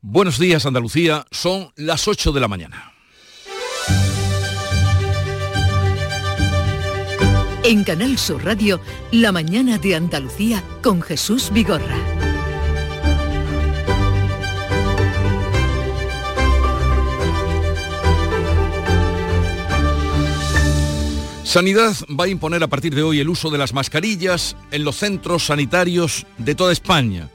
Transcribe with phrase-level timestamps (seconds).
[0.00, 2.92] Buenos días Andalucía, son las 8 de la mañana.
[7.64, 8.80] En Canal Sur Radio,
[9.10, 11.96] La mañana de Andalucía con Jesús Vigorra.
[21.42, 24.94] Sanidad va a imponer a partir de hoy el uso de las mascarillas en los
[24.94, 27.30] centros sanitarios de toda España,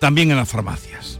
[0.00, 1.19] también en las farmacias.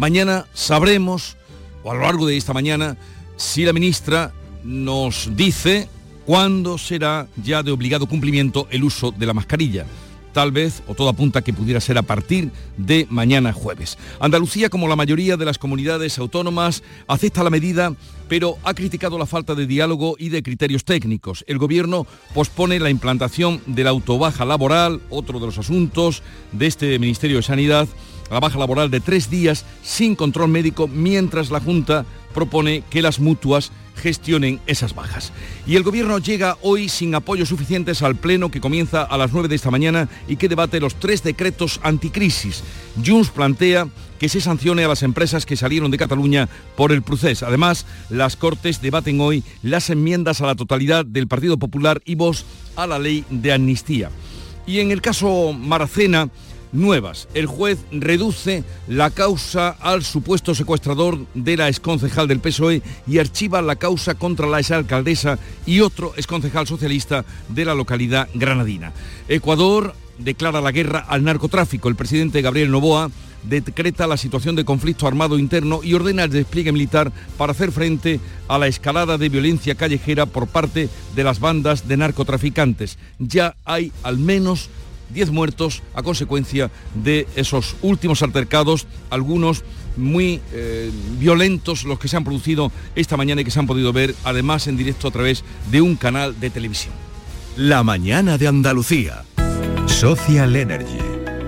[0.00, 1.36] Mañana sabremos,
[1.82, 2.96] o a lo largo de esta mañana,
[3.36, 4.32] si la ministra
[4.64, 5.90] nos dice
[6.24, 9.84] cuándo será ya de obligado cumplimiento el uso de la mascarilla.
[10.32, 13.98] Tal vez, o todo apunta que pudiera ser a partir de mañana jueves.
[14.20, 17.92] Andalucía, como la mayoría de las comunidades autónomas, acepta la medida,
[18.26, 21.44] pero ha criticado la falta de diálogo y de criterios técnicos.
[21.46, 26.22] El gobierno pospone la implantación de la autobaja laboral, otro de los asuntos
[26.52, 27.86] de este Ministerio de Sanidad,
[28.30, 33.18] la baja laboral de tres días sin control médico, mientras la Junta propone que las
[33.20, 35.32] mutuas gestionen esas bajas.
[35.66, 39.48] Y el Gobierno llega hoy sin apoyos suficientes al Pleno que comienza a las 9
[39.48, 42.62] de esta mañana y que debate los tres decretos anticrisis.
[43.04, 47.46] Junts plantea que se sancione a las empresas que salieron de Cataluña por el proceso.
[47.46, 52.44] Además, las Cortes debaten hoy las enmiendas a la totalidad del Partido Popular y Vox
[52.76, 54.10] a la ley de amnistía.
[54.66, 56.28] Y en el caso Maracena,
[56.72, 57.28] nuevas.
[57.34, 63.62] El juez reduce la causa al supuesto secuestrador de la exconcejal del PSOE y archiva
[63.62, 68.92] la causa contra la exalcaldesa y otro exconcejal socialista de la localidad granadina.
[69.28, 71.88] Ecuador declara la guerra al narcotráfico.
[71.88, 73.10] El presidente Gabriel Novoa
[73.42, 78.20] decreta la situación de conflicto armado interno y ordena el despliegue militar para hacer frente
[78.48, 82.98] a la escalada de violencia callejera por parte de las bandas de narcotraficantes.
[83.18, 84.68] Ya hay al menos
[85.12, 89.64] 10 muertos a consecuencia de esos últimos altercados, algunos
[89.96, 93.92] muy eh, violentos los que se han producido esta mañana y que se han podido
[93.92, 96.94] ver además en directo a través de un canal de televisión.
[97.56, 99.24] La mañana de Andalucía.
[99.86, 100.98] Social Energy.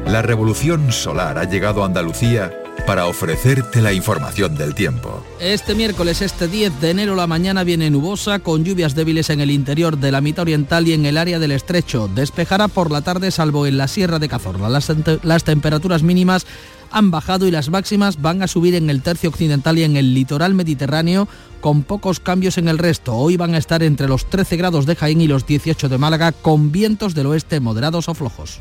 [0.06, 5.24] La revolución solar ha llegado a Andalucía para ofrecerte la información del tiempo.
[5.40, 9.50] Este miércoles, este 10 de enero, la mañana viene nubosa, con lluvias débiles en el
[9.50, 12.08] interior de la mitad oriental y en el área del estrecho.
[12.14, 14.68] Despejará por la tarde, salvo en la Sierra de Cazorla.
[14.68, 16.46] Las, las temperaturas mínimas
[16.90, 20.14] han bajado y las máximas van a subir en el tercio occidental y en el
[20.14, 21.28] litoral mediterráneo
[21.60, 23.14] con pocos cambios en el resto.
[23.14, 26.32] Hoy van a estar entre los 13 grados de Jaén y los 18 de Málaga
[26.32, 28.60] con vientos del oeste moderados o flojos.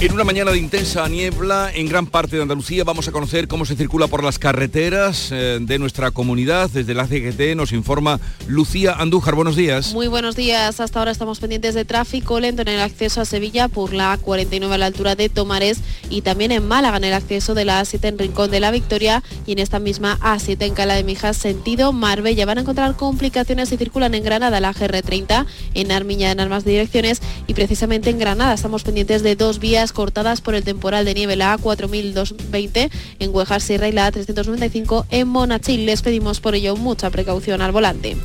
[0.00, 3.64] En una mañana de intensa niebla en gran parte de Andalucía vamos a conocer cómo
[3.64, 6.70] se circula por las carreteras eh, de nuestra comunidad.
[6.70, 9.34] Desde la CGT nos informa Lucía Andújar.
[9.34, 9.92] Buenos días.
[9.94, 10.78] Muy buenos días.
[10.78, 14.70] Hasta ahora estamos pendientes de tráfico lento en el acceso a Sevilla por la A49
[14.70, 18.04] a la altura de Tomares y también en Málaga en el acceso de la A7
[18.04, 21.92] en Rincón de la Victoria y en esta misma A7 en Cala de Mijas sentido
[21.92, 22.46] Marbella.
[22.46, 25.44] Van a encontrar complicaciones si circulan en Granada la GR30,
[25.74, 30.40] en Armiña en ambas direcciones y precisamente en Granada estamos pendientes de dos vías cortadas
[30.40, 35.86] por el temporal de nieve, la A4220 en Huejar Sierra y la A395 en Monachil.
[35.86, 38.16] Les pedimos por ello mucha precaución al volante.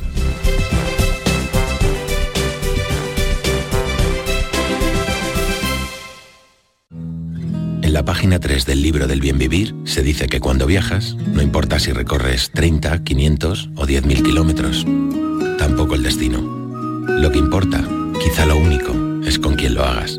[7.82, 11.42] En la página 3 del libro del bien vivir se dice que cuando viajas, no
[11.42, 14.86] importa si recorres 30, 500 o 10.000 kilómetros,
[15.58, 16.40] tampoco el destino.
[17.06, 17.86] Lo que importa,
[18.20, 18.92] quizá lo único,
[19.24, 20.18] es con quién lo hagas.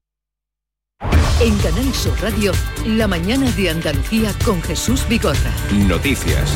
[1.43, 2.51] En Canal Sur Radio,
[2.85, 5.51] la mañana de Andalucía con Jesús Bigorra.
[5.87, 6.55] Noticias.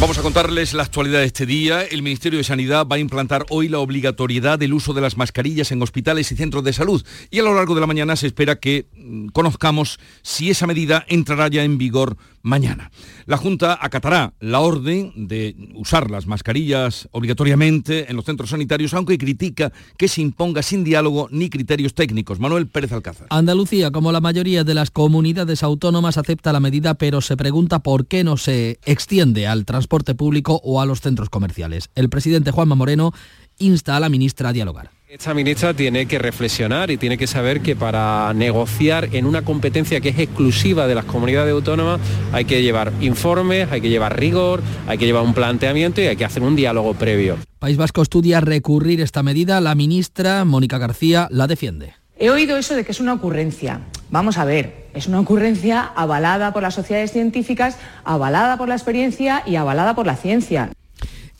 [0.00, 1.82] Vamos a contarles la actualidad de este día.
[1.82, 5.72] El Ministerio de Sanidad va a implantar hoy la obligatoriedad del uso de las mascarillas
[5.72, 7.04] en hospitales y centros de salud.
[7.32, 11.04] Y a lo largo de la mañana se espera que mm, conozcamos si esa medida
[11.08, 12.90] entrará ya en vigor mañana.
[13.26, 19.18] La Junta acatará la orden de usar las mascarillas obligatoriamente en los centros sanitarios, aunque
[19.18, 22.40] critica que se imponga sin diálogo ni criterios técnicos.
[22.40, 23.26] Manuel Pérez Alcázar.
[23.30, 28.06] Andalucía, como la mayoría de las comunidades autónomas, acepta la medida, pero se pregunta por
[28.06, 31.90] qué no se extiende al transporte público o a los centros comerciales.
[31.94, 33.12] El presidente Juanma Moreno
[33.58, 34.99] insta a la ministra a dialogar.
[35.10, 40.00] Esta ministra tiene que reflexionar y tiene que saber que para negociar en una competencia
[40.00, 42.00] que es exclusiva de las comunidades autónomas
[42.32, 46.14] hay que llevar informes, hay que llevar rigor, hay que llevar un planteamiento y hay
[46.14, 47.38] que hacer un diálogo previo.
[47.58, 49.60] País Vasco estudia recurrir esta medida.
[49.60, 51.94] La ministra Mónica García la defiende.
[52.16, 53.80] He oído eso de que es una ocurrencia.
[54.10, 59.42] Vamos a ver, es una ocurrencia avalada por las sociedades científicas, avalada por la experiencia
[59.44, 60.70] y avalada por la ciencia.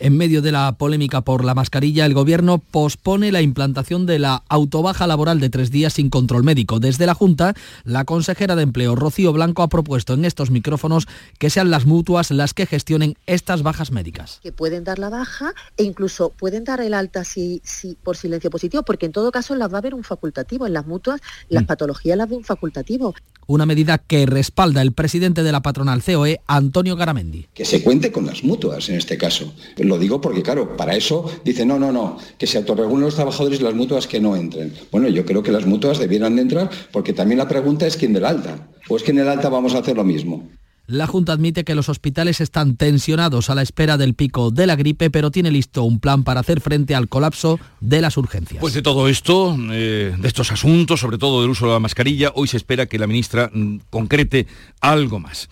[0.02, 4.42] En medio de la polémica por la mascarilla, el Gobierno pospone la implantación de la
[4.48, 6.80] autobaja laboral de tres días sin control médico.
[6.80, 7.52] Desde la Junta,
[7.84, 11.06] la consejera de Empleo, Rocío Blanco, ha propuesto en estos micrófonos
[11.38, 14.40] que sean las mutuas las que gestionen estas bajas médicas.
[14.42, 18.48] Que pueden dar la baja e incluso pueden dar el alta si, si, por silencio
[18.48, 20.66] positivo, porque en todo caso las va a haber un facultativo.
[20.66, 21.20] En las mutuas,
[21.50, 21.66] las mm.
[21.66, 23.14] patologías las de un facultativo.
[23.46, 27.48] Una medida que respalda el presidente de la patronal COE, Antonio Garamendi.
[27.52, 29.52] Que se cuente con las mutuas en este caso
[29.90, 33.60] lo digo porque, claro, para eso dice, no, no, no, que se autorregulen los trabajadores
[33.60, 34.72] y las mutuas que no entren.
[34.90, 38.14] Bueno, yo creo que las mutuas debieran de entrar porque también la pregunta es quién
[38.14, 38.68] del alta.
[38.88, 40.48] ¿O es que en el alta vamos a hacer lo mismo?
[40.90, 44.74] La Junta admite que los hospitales están tensionados a la espera del pico de la
[44.74, 48.60] gripe, pero tiene listo un plan para hacer frente al colapso de las urgencias.
[48.60, 52.32] Pues de todo esto, eh, de estos asuntos, sobre todo del uso de la mascarilla,
[52.34, 54.48] hoy se espera que la ministra mm, concrete
[54.80, 55.48] algo más.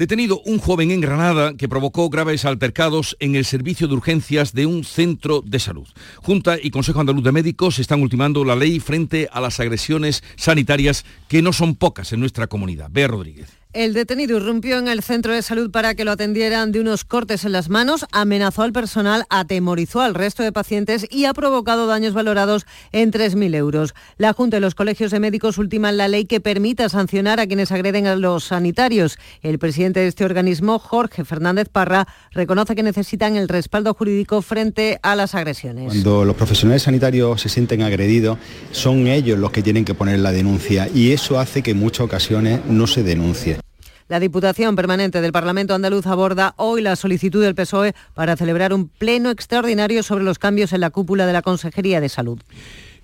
[0.00, 4.64] Detenido un joven en Granada que provocó graves altercados en el servicio de urgencias de
[4.64, 5.86] un centro de salud.
[6.22, 11.04] Junta y Consejo Andaluz de Médicos están ultimando la ley frente a las agresiones sanitarias
[11.28, 12.88] que no son pocas en nuestra comunidad.
[12.90, 13.59] Bea Rodríguez.
[13.72, 17.44] El detenido irrumpió en el centro de salud para que lo atendieran de unos cortes
[17.44, 22.12] en las manos, amenazó al personal, atemorizó al resto de pacientes y ha provocado daños
[22.12, 23.94] valorados en 3.000 euros.
[24.18, 27.70] La Junta de los Colegios de Médicos ultiman la ley que permita sancionar a quienes
[27.70, 29.18] agreden a los sanitarios.
[29.40, 34.98] El presidente de este organismo, Jorge Fernández Parra, reconoce que necesitan el respaldo jurídico frente
[35.04, 35.92] a las agresiones.
[35.92, 38.36] Cuando los profesionales sanitarios se sienten agredidos,
[38.72, 42.00] son ellos los que tienen que poner la denuncia y eso hace que en muchas
[42.00, 43.60] ocasiones no se denuncie.
[44.10, 48.88] La Diputación Permanente del Parlamento Andaluz aborda hoy la solicitud del PSOE para celebrar un
[48.88, 52.40] pleno extraordinario sobre los cambios en la cúpula de la Consejería de Salud.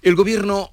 [0.02, 0.72] El Gobierno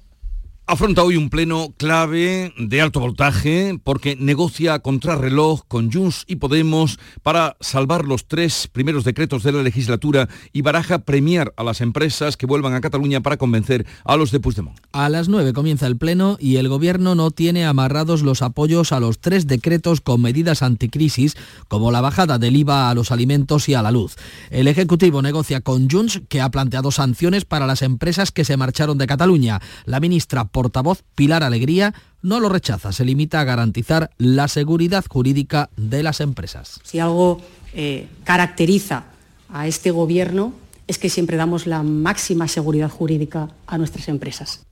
[0.66, 6.98] afronta hoy un pleno clave de alto voltaje porque negocia contrarreloj con Junts y Podemos
[7.22, 12.36] para salvar los tres primeros decretos de la legislatura y baraja premiar a las empresas
[12.36, 14.78] que vuelvan a Cataluña para convencer a los de Puigdemont.
[14.92, 19.00] A las nueve comienza el pleno y el gobierno no tiene amarrados los apoyos a
[19.00, 21.36] los tres decretos con medidas anticrisis
[21.68, 24.16] como la bajada del IVA a los alimentos y a la luz.
[24.50, 28.98] El Ejecutivo negocia con Junts que ha planteado sanciones para las empresas que se marcharon
[28.98, 29.60] de Cataluña.
[29.84, 31.92] La ministra portavoz Pilar Alegría
[32.22, 36.80] no lo rechaza, se limita a garantizar la seguridad jurídica de las empresas.
[36.84, 37.40] Si algo
[37.74, 39.04] eh, caracteriza
[39.50, 40.54] a este gobierno
[40.86, 44.64] es que siempre damos la máxima seguridad jurídica a nuestras empresas.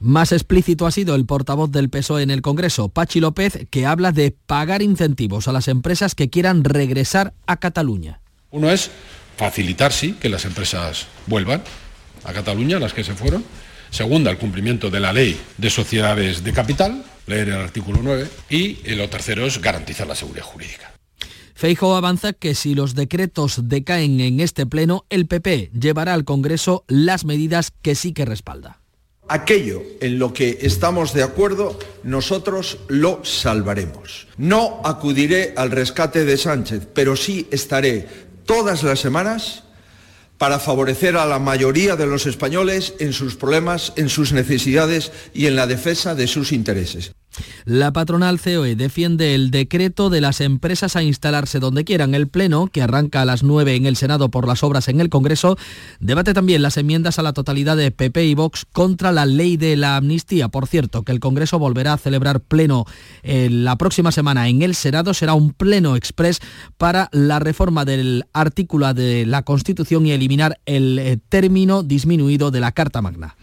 [0.00, 4.10] Más explícito ha sido el portavoz del PSOE en el Congreso, Pachi López, que habla
[4.10, 8.20] de pagar incentivos a las empresas que quieran regresar a Cataluña.
[8.50, 8.90] Uno es
[9.36, 11.62] facilitar, sí, que las empresas vuelvan
[12.24, 13.44] a Cataluña, las que se fueron,
[13.90, 18.28] Segunda, el cumplimiento de la ley de sociedades de capital, leer el artículo 9.
[18.50, 20.92] Y lo tercero es garantizar la seguridad jurídica.
[21.54, 26.84] Feijo avanza que si los decretos decaen en este pleno, el PP llevará al Congreso
[26.86, 28.80] las medidas que sí que respalda.
[29.26, 34.28] Aquello en lo que estamos de acuerdo, nosotros lo salvaremos.
[34.36, 38.06] No acudiré al rescate de Sánchez, pero sí estaré
[38.46, 39.64] todas las semanas
[40.38, 45.46] para favorecer a la mayoría de los españoles en sus problemas, en sus necesidades y
[45.46, 47.12] en la defensa de sus intereses.
[47.64, 52.14] La patronal COE defiende el decreto de las empresas a instalarse donde quieran.
[52.14, 55.08] El Pleno, que arranca a las 9 en el Senado por las obras en el
[55.08, 55.56] Congreso,
[56.00, 59.76] debate también las enmiendas a la totalidad de PP y Vox contra la ley de
[59.76, 60.48] la amnistía.
[60.48, 62.86] Por cierto, que el Congreso volverá a celebrar pleno
[63.22, 65.14] eh, la próxima semana en el Senado.
[65.14, 66.40] Será un pleno express
[66.76, 72.60] para la reforma del artículo de la Constitución y eliminar el eh, término disminuido de
[72.60, 73.36] la Carta Magna.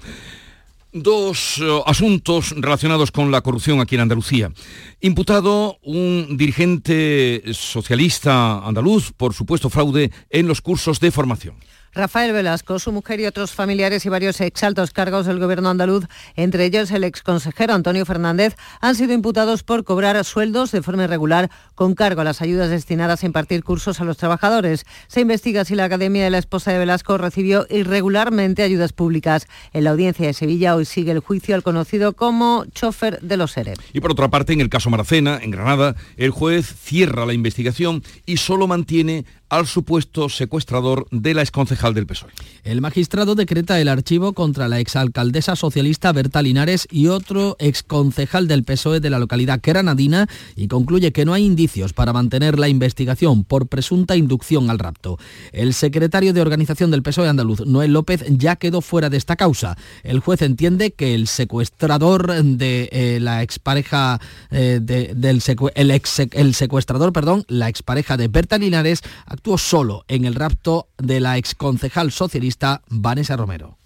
[0.98, 4.54] Dos eh, asuntos relacionados con la corrupción aquí en Andalucía.
[5.02, 11.56] Imputado un dirigente socialista andaluz por supuesto fraude en los cursos de formación.
[11.96, 16.04] Rafael Velasco, su mujer y otros familiares y varios exaltos cargos del gobierno andaluz,
[16.36, 21.50] entre ellos el exconsejero Antonio Fernández, han sido imputados por cobrar sueldos de forma irregular
[21.74, 24.86] con cargo a las ayudas destinadas a impartir cursos a los trabajadores.
[25.08, 29.48] Se investiga si la Academia de la Esposa de Velasco recibió irregularmente ayudas públicas.
[29.72, 33.56] En la audiencia de Sevilla hoy sigue el juicio al conocido como chofer de los
[33.56, 33.76] ERE.
[33.94, 38.04] Y por otra parte, en el caso Maracena, en Granada, el juez cierra la investigación
[38.26, 42.32] y solo mantiene al supuesto secuestrador de la exconcejal del PSOE.
[42.64, 48.64] El magistrado decreta el archivo contra la exalcaldesa socialista Berta Linares y otro exconcejal del
[48.64, 53.44] PSOE de la localidad granadina y concluye que no hay indicios para mantener la investigación
[53.44, 55.18] por presunta inducción al rapto.
[55.52, 59.78] El secretario de organización del PSOE andaluz, Noel López, ya quedó fuera de esta causa.
[60.04, 64.20] El juez entiende que el secuestrador de eh, la expareja
[64.52, 65.42] eh, del
[65.76, 69.02] el, el secuestrador, perdón, la expareja de Berta Linares
[69.36, 73.78] actuó solo en el rapto de la exconcejal socialista Vanessa Romero.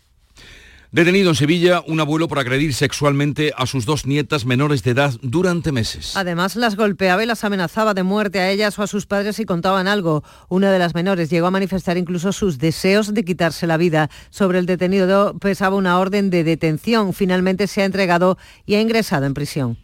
[0.91, 5.13] Detenido en Sevilla un abuelo por agredir sexualmente a sus dos nietas menores de edad
[5.21, 6.15] durante meses.
[6.15, 9.45] Además, las golpeaba y las amenazaba de muerte a ellas o a sus padres si
[9.45, 10.23] contaban algo.
[10.49, 14.09] Una de las menores llegó a manifestar incluso sus deseos de quitarse la vida.
[14.31, 17.13] Sobre el detenido pesaba una orden de detención.
[17.13, 19.77] Finalmente se ha entregado y ha ingresado en prisión.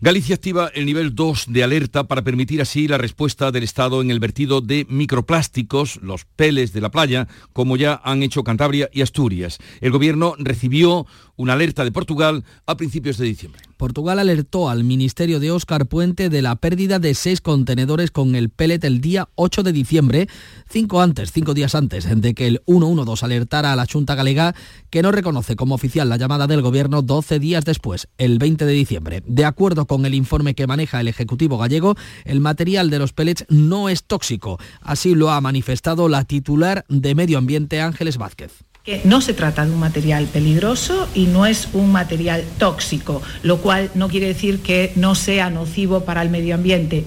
[0.00, 4.12] Galicia activa el nivel 2 de alerta para permitir así la respuesta del Estado en
[4.12, 9.02] el vertido de microplásticos, los peles de la playa, como ya han hecho Cantabria y
[9.02, 9.58] Asturias.
[9.80, 13.67] El Gobierno recibió una alerta de Portugal a principios de diciembre.
[13.78, 18.50] Portugal alertó al Ministerio de Óscar Puente de la pérdida de seis contenedores con el
[18.50, 20.28] pellet el día 8 de diciembre,
[20.68, 24.54] cinco antes, cinco días antes de que el 112 alertara a la Junta Galega,
[24.90, 28.72] que no reconoce como oficial la llamada del Gobierno 12 días después, el 20 de
[28.72, 29.22] diciembre.
[29.26, 31.94] De acuerdo con el informe que maneja el Ejecutivo gallego,
[32.24, 34.58] el material de los pellets no es tóxico.
[34.80, 38.67] Así lo ha manifestado la titular de Medio Ambiente Ángeles Vázquez
[39.04, 43.90] no se trata de un material peligroso y no es un material tóxico, lo cual
[43.94, 47.06] no quiere decir que no sea nocivo para el medio ambiente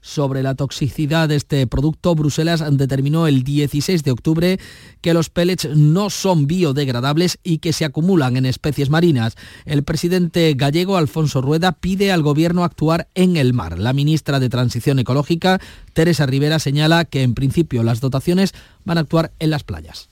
[0.00, 4.60] sobre la toxicidad de este producto, Bruselas determinó el 16 de octubre
[5.00, 9.36] que los pellets no son biodegradables y que se acumulan en especies marinas.
[9.64, 13.78] El presidente gallego Alfonso Rueda pide al gobierno actuar en el mar.
[13.78, 15.60] La ministra de Transición Ecológica,
[15.92, 20.09] Teresa Rivera, señala que en principio las dotaciones van a actuar en las playas.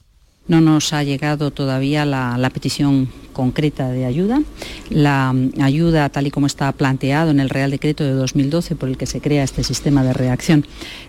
[0.49, 4.43] No nos ha llegado todavía la, petición concreta de ayuda.
[4.91, 8.97] La ayuda, tal y como está planteado en el Real Decreto de 2012 por el
[8.97, 10.67] que se crea este sistema de reacción,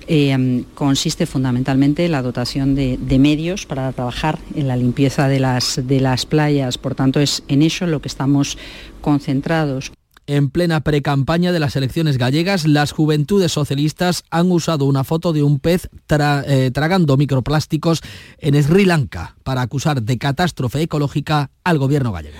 [0.08, 5.82] eh, consiste fundamentalmente en la dotación de, medios para trabajar en la limpieza de las,
[5.84, 6.78] de las playas.
[6.78, 8.58] Por tanto, es en eso lo que estamos
[9.02, 9.92] concentrados.
[10.32, 15.42] En plena precampaña de las elecciones gallegas, las juventudes socialistas han usado una foto de
[15.42, 18.04] un pez eh, tragando microplásticos
[18.38, 22.38] en Sri Lanka para acusar de catástrofe ecológica al gobierno gallego.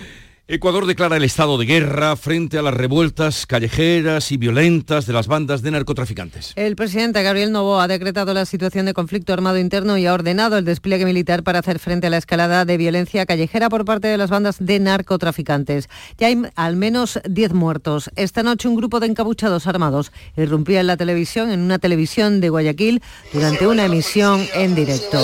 [0.52, 5.28] Ecuador declara el estado de guerra frente a las revueltas callejeras y violentas de las
[5.28, 6.54] bandas de narcotraficantes.
[6.56, 10.58] El presidente Gabriel Novo ha decretado la situación de conflicto armado interno y ha ordenado
[10.58, 14.18] el despliegue militar para hacer frente a la escalada de violencia callejera por parte de
[14.18, 15.88] las bandas de narcotraficantes.
[16.18, 18.10] Ya hay al menos 10 muertos.
[18.16, 22.50] Esta noche un grupo de encabuchados armados irrumpía en la televisión, en una televisión de
[22.50, 23.04] Guayaquil,
[23.34, 25.20] durante una emisión en directo.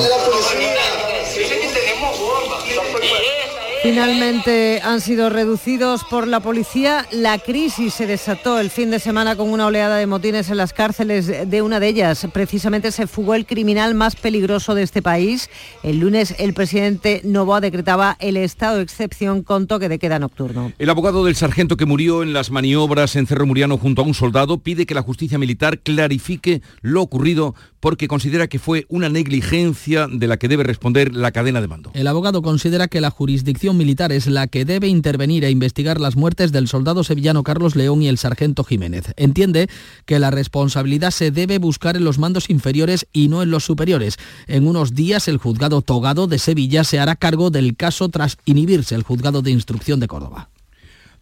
[3.86, 7.06] Finalmente han sido reducidos por la policía.
[7.12, 10.74] La crisis se desató el fin de semana con una oleada de motines en las
[10.74, 12.28] cárceles de una de ellas.
[12.34, 15.52] Precisamente se fugó el criminal más peligroso de este país.
[15.84, 20.74] El lunes el presidente Novoa decretaba el estado de excepción con toque de queda nocturno.
[20.80, 24.16] El abogado del sargento que murió en las maniobras en Cerro Muriano junto a un
[24.16, 30.08] soldado pide que la justicia militar clarifique lo ocurrido porque considera que fue una negligencia
[30.12, 31.92] de la que debe responder la cadena de mando.
[31.94, 36.16] El abogado considera que la jurisdicción militar es la que debe intervenir e investigar las
[36.16, 39.14] muertes del soldado sevillano Carlos León y el sargento Jiménez.
[39.18, 39.68] Entiende
[40.06, 44.18] que la responsabilidad se debe buscar en los mandos inferiores y no en los superiores.
[44.48, 48.96] En unos días el juzgado togado de Sevilla se hará cargo del caso tras inhibirse
[48.96, 50.50] el juzgado de instrucción de Córdoba.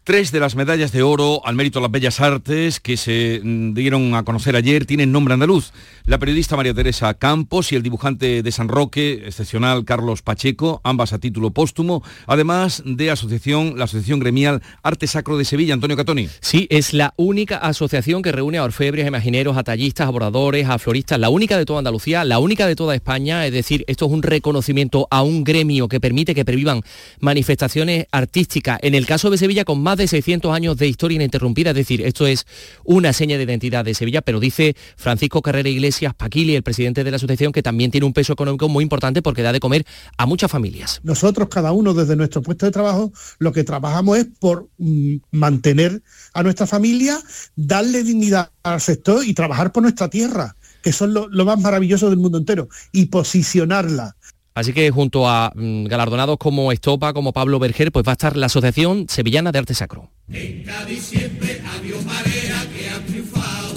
[0.06, 3.74] Tres de las medallas de oro al mérito de las bellas artes que se mm,
[3.74, 5.72] dieron a conocer ayer tienen nombre andaluz.
[6.04, 11.14] La periodista María Teresa Campos y el dibujante de San Roque, excepcional Carlos Pacheco, ambas
[11.14, 16.28] a título póstumo, además de asociación, la Asociación Gremial Arte Sacro de Sevilla, Antonio Catoni.
[16.42, 20.80] Sí, es la única asociación que reúne a orfebres, imagineros, a tallistas, a bordadores, a
[20.80, 24.12] floristas, la única de toda Andalucía, la única de toda España, es decir, esto es
[24.12, 26.82] un reconocimiento a un gremio que permite que pervivan
[27.22, 31.72] manifestaciones artísticas, en el caso de Sevilla con más de 600 años de historia ininterrumpida,
[31.72, 32.46] es decir, esto es
[32.84, 37.12] una seña de identidad de Sevilla, pero dice Francisco Carrera Iglesias Paquili, el presidente de
[37.12, 39.86] la asociación, que también tiene un peso económico muy importante porque da de comer
[40.18, 41.00] a muchas familias.
[41.04, 46.04] Nosotros, cada uno desde nuestro puesto de trabajo, lo que trabajamos es por mm, mantener
[46.34, 47.20] a nuestra familia,
[47.56, 52.10] darle dignidad al sector y trabajar por nuestra tierra, que son lo, lo más maravilloso
[52.10, 54.16] del mundo entero, y posicionarla.
[54.56, 58.38] Así que junto a mm, galardonados como Estopa, como Pablo Berger, pues va a estar
[58.38, 60.10] la Asociación Sevillana de Arte Sacro.
[60.32, 61.62] En Cádiz siempre
[62.06, 63.74] marea que han triunfado.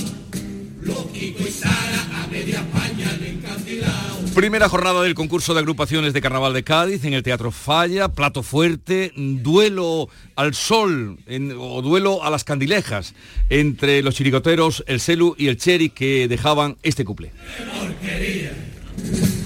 [1.14, 4.16] Y Sara a media España han encandilado.
[4.35, 8.42] Primera jornada del concurso de agrupaciones de Carnaval de Cádiz en el Teatro Falla, plato
[8.42, 13.14] fuerte, duelo al sol en- o duelo a las candilejas
[13.49, 17.33] entre los chirigoteros, el Celu y el Cheri que dejaban este cuplé.
[17.80, 18.52] porquería.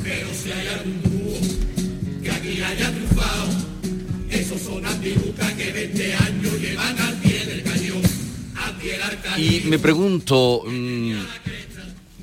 [0.03, 1.01] Pero si hay algún
[9.41, 11.15] Y me pregunto, mm,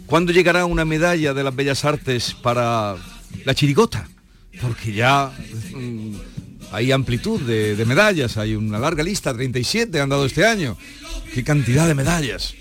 [0.05, 2.95] ¿cuándo llegará una medalla de las Bellas Artes para
[3.43, 4.07] la chirigota?
[4.61, 5.31] Porque ya
[5.73, 6.13] mm,
[6.71, 10.77] hay amplitud de, de medallas, hay una larga lista, 37 han dado este año.
[11.33, 12.53] ¡Qué cantidad de medallas!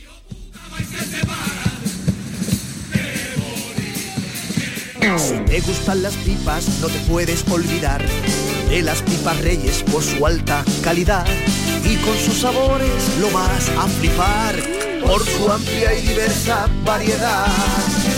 [5.18, 8.02] Si te gustan las pipas, no te puedes olvidar
[8.70, 11.26] de las pipas Reyes por su alta calidad
[11.88, 14.56] y con sus sabores lo vas a flipar
[15.04, 17.46] por su amplia y diversa variedad.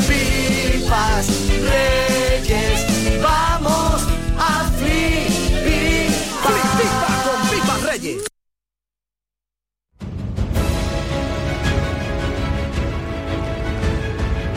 [0.09, 4.03] Pipas Reyes, vamos
[4.39, 5.38] a flipar.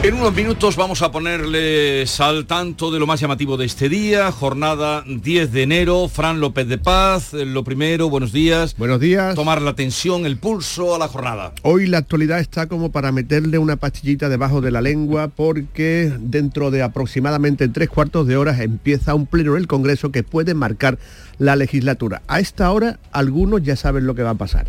[0.04, 4.32] En unos minutos vamos a ponerles al tanto de lo más llamativo de este día,
[4.32, 8.76] jornada 10 de enero, Fran López de Paz, lo primero, buenos días.
[8.76, 9.36] Buenos días.
[9.36, 11.54] Tomar la tensión, el pulso a la jornada.
[11.62, 16.72] Hoy la actualidad está como para meterle una pastillita debajo de la lengua porque dentro
[16.72, 20.98] de aproximadamente tres cuartos de horas empieza un pleno en el Congreso que puede marcar
[21.38, 22.24] la legislatura.
[22.28, 24.66] A esta hora algunos ya saben lo que va a pasar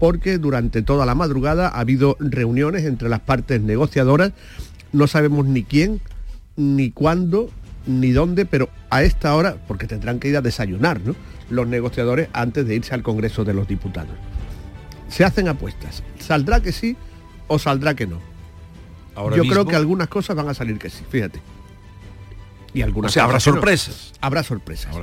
[0.00, 4.32] porque durante toda la madrugada ha habido reuniones entre las partes negociadoras,
[4.92, 6.00] no sabemos ni quién,
[6.56, 7.50] ni cuándo,
[7.86, 11.14] ni dónde, pero a esta hora, porque tendrán que ir a desayunar, ¿no?
[11.48, 14.14] Los negociadores antes de irse al Congreso de los Diputados.
[15.08, 16.02] Se hacen apuestas.
[16.18, 16.96] ¿Saldrá que sí
[17.48, 18.20] o saldrá que no?
[19.16, 21.40] Ahora Yo mismo- creo que algunas cosas van a salir que sí, fíjate.
[22.72, 24.12] Y algunas O sea, habrá sorpresas.
[24.20, 24.94] Habrá sorpresas.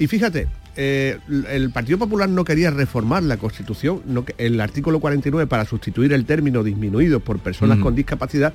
[0.00, 5.46] Y fíjate, eh, el Partido Popular no quería reformar la Constitución, no el artículo 49
[5.46, 7.84] para sustituir el término disminuido por personas Ujú.
[7.84, 8.52] con discapacidad,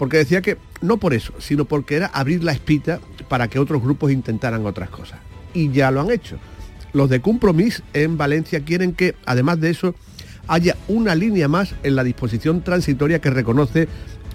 [0.00, 3.82] porque decía que no por eso, sino porque era abrir la espita para que otros
[3.82, 5.18] grupos intentaran otras cosas.
[5.52, 6.38] Y ya lo han hecho.
[6.94, 9.94] Los de Compromís en Valencia quieren que, además de eso,
[10.48, 13.88] haya una línea más en la disposición transitoria que reconoce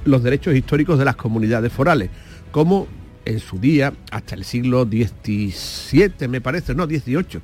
[0.04, 2.12] los derechos históricos de las comunidades forales,
[2.52, 2.86] como
[3.26, 7.42] en su día, hasta el siglo XVII, me parece, no, XVIII,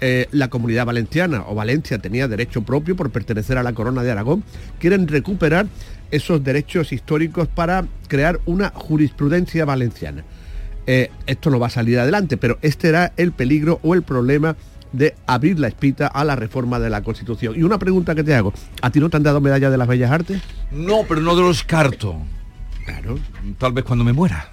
[0.00, 4.12] eh, la comunidad valenciana o Valencia tenía derecho propio por pertenecer a la corona de
[4.12, 4.44] Aragón,
[4.78, 5.66] quieren recuperar
[6.10, 10.24] esos derechos históricos para crear una jurisprudencia valenciana.
[10.86, 14.56] Eh, esto no va a salir adelante, pero este era el peligro o el problema
[14.92, 17.54] de abrir la espita a la reforma de la Constitución.
[17.56, 19.86] Y una pregunta que te hago, ¿a ti no te han dado medalla de las
[19.86, 20.40] Bellas Artes?
[20.70, 22.16] No, pero no de los carto.
[22.86, 23.18] Claro.
[23.58, 24.48] Tal vez cuando me muera.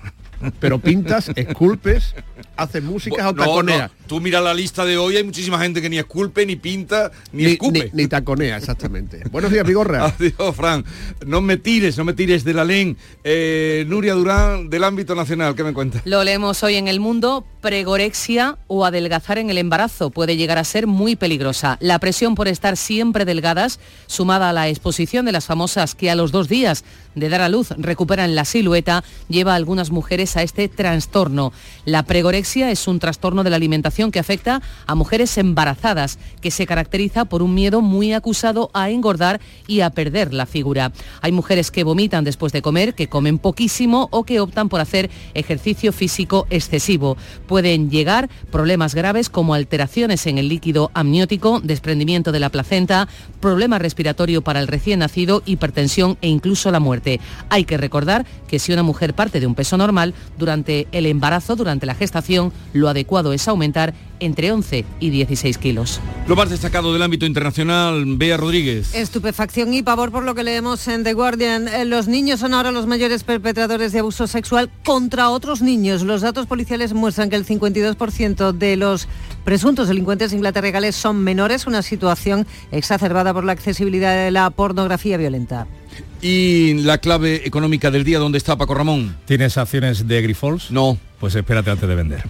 [0.60, 2.14] Pero pintas, esculpes,
[2.58, 3.92] haces músicas o No, taconeas.
[3.92, 7.12] no, Tú mira la lista de hoy, hay muchísima gente que ni esculpe, ni pinta,
[7.32, 7.90] ni, Ni, escupe.
[7.92, 9.24] ni- ni taconea, exactamente.
[9.32, 10.06] Buenos días, Vigorra.
[10.20, 10.86] Adiós, Fran.
[11.26, 12.96] No me tires, no me tires de la LEN.
[13.24, 16.04] Eh, Nuria Durán, del ámbito nacional, ¿qué me cuentas?
[16.06, 20.64] Lo leemos hoy en El Mundo, pregorexia o adelgazar en el embarazo puede llegar a
[20.64, 21.78] ser muy peligrosa.
[21.82, 26.16] La presión por estar siempre delgadas, sumada a la exposición de las famosas que a
[26.16, 26.84] los dos días
[27.16, 31.54] de dar a luz recuperan la silueta, lleva a algunas mujeres a este trastorno.
[31.86, 36.66] La pregorexia es un trastorno de la alimentación que afecta a mujeres embarazadas, que se
[36.66, 40.92] caracteriza por un miedo muy acusado a engordar y a perder la figura.
[41.22, 45.10] Hay mujeres que vomitan después de comer, que comen poquísimo o que optan por hacer
[45.34, 47.16] ejercicio físico excesivo.
[47.48, 53.08] Pueden llegar problemas graves como alteraciones en el líquido amniótico, desprendimiento de la placenta,
[53.40, 57.22] problema respiratorio para el recién nacido, hipertensión e incluso la muerte.
[57.50, 61.56] Hay que recordar que si una mujer parte de un peso normal durante el embarazo,
[61.56, 66.00] durante la gestación, lo adecuado es aumentar pesar entre 11 y 16 kilos.
[66.28, 68.96] Lo más destacado del ámbito internacional, Bea Rodríguez.
[68.96, 71.68] Estupefacción y pavor por lo que leemos en The Guardian.
[71.68, 76.02] Eh, Los niños son ahora los mayores perpetradores de abuso sexual contra otros niños.
[76.02, 79.08] Los datos policiales muestran que el 52% de los
[79.44, 85.68] presuntos delincuentes inglaterregales son menores, una situación exacerbada por la accesibilidad de la pornografía violenta.
[86.22, 89.16] Y la clave económica del día, ¿dónde está Paco Ramón?
[89.26, 90.72] ¿Tienes acciones de Grifols?
[90.72, 90.98] No.
[91.20, 92.24] Pues espérate antes de vender.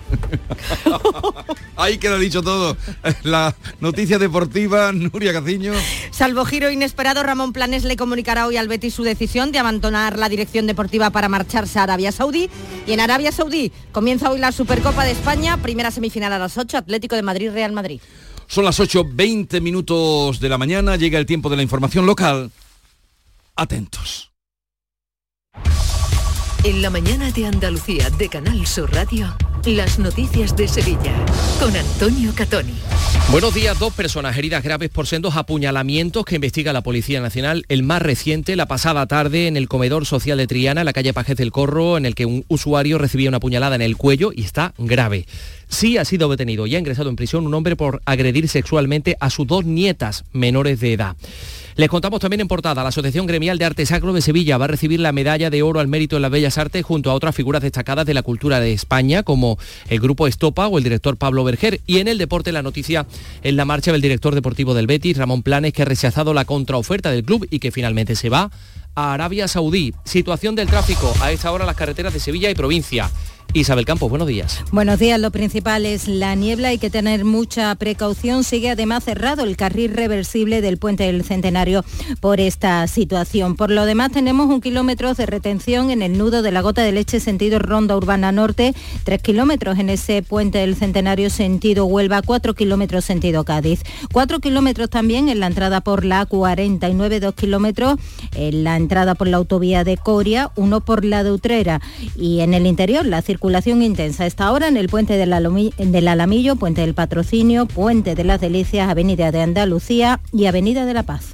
[1.75, 2.77] Ahí queda dicho todo.
[3.23, 5.73] La noticia deportiva, Nuria Caciño.
[6.11, 10.29] Salvo giro inesperado, Ramón Planes le comunicará hoy al Betis su decisión de abandonar la
[10.29, 12.49] dirección deportiva para marcharse a Arabia Saudí.
[12.85, 16.77] Y en Arabia Saudí comienza hoy la Supercopa de España, primera semifinal a las 8,
[16.77, 17.99] Atlético de Madrid-Real Madrid.
[18.47, 22.51] Son las 8.20 minutos de la mañana, llega el tiempo de la información local.
[23.55, 24.34] Atentos.
[26.65, 29.31] En la mañana de Andalucía de Canal Sur Radio,
[29.67, 31.13] las noticias de Sevilla
[31.59, 32.73] con Antonio Catoni.
[33.29, 37.65] Buenos días, dos personas heridas graves por sendos apuñalamientos que investiga la Policía Nacional.
[37.69, 41.13] El más reciente, la pasada tarde, en el comedor social de Triana, en la calle
[41.13, 44.41] Pajez del Corro, en el que un usuario recibía una puñalada en el cuello y
[44.41, 45.27] está grave.
[45.67, 49.29] Sí ha sido detenido y ha ingresado en prisión un hombre por agredir sexualmente a
[49.29, 51.15] sus dos nietas menores de edad.
[51.77, 54.69] Les contamos también en portada, la Asociación Gremial de Arte Sacro de Sevilla va a
[54.69, 57.61] recibir la medalla de oro al mérito en las bellas artes junto a otras figuras
[57.61, 59.59] destacadas de la cultura de España, como
[59.89, 61.81] el grupo Estopa o el director Pablo Berger.
[61.85, 63.05] Y en el deporte la noticia
[63.43, 67.11] en la marcha del director deportivo del Betis, Ramón Planes, que ha rechazado la contraoferta
[67.11, 68.51] del club y que finalmente se va
[68.95, 69.93] a Arabia Saudí.
[70.05, 73.11] Situación del tráfico a esta hora en las carreteras de Sevilla y provincia.
[73.53, 74.63] Isabel Campos, buenos días.
[74.71, 78.43] Buenos días, lo principal es la niebla, hay que tener mucha precaución.
[78.43, 81.85] Sigue además cerrado el carril reversible del puente del Centenario
[82.19, 83.55] por esta situación.
[83.55, 86.91] Por lo demás tenemos un kilómetro de retención en el nudo de la gota de
[86.91, 92.53] leche sentido Ronda Urbana Norte, tres kilómetros en ese puente del Centenario sentido Huelva, cuatro
[92.55, 93.83] kilómetros sentido Cádiz.
[94.11, 97.95] Cuatro kilómetros también en la entrada por la 49, dos kilómetros
[98.35, 101.81] en la entrada por la autovía de Coria, uno por la de Utrera
[102.17, 104.25] y en el interior la circulación intensa.
[104.25, 109.33] Esta hora en el puente del Alamillo, puente del Patrocinio, puente de las Delicias, Avenida
[109.33, 111.33] de Andalucía y Avenida de la Paz.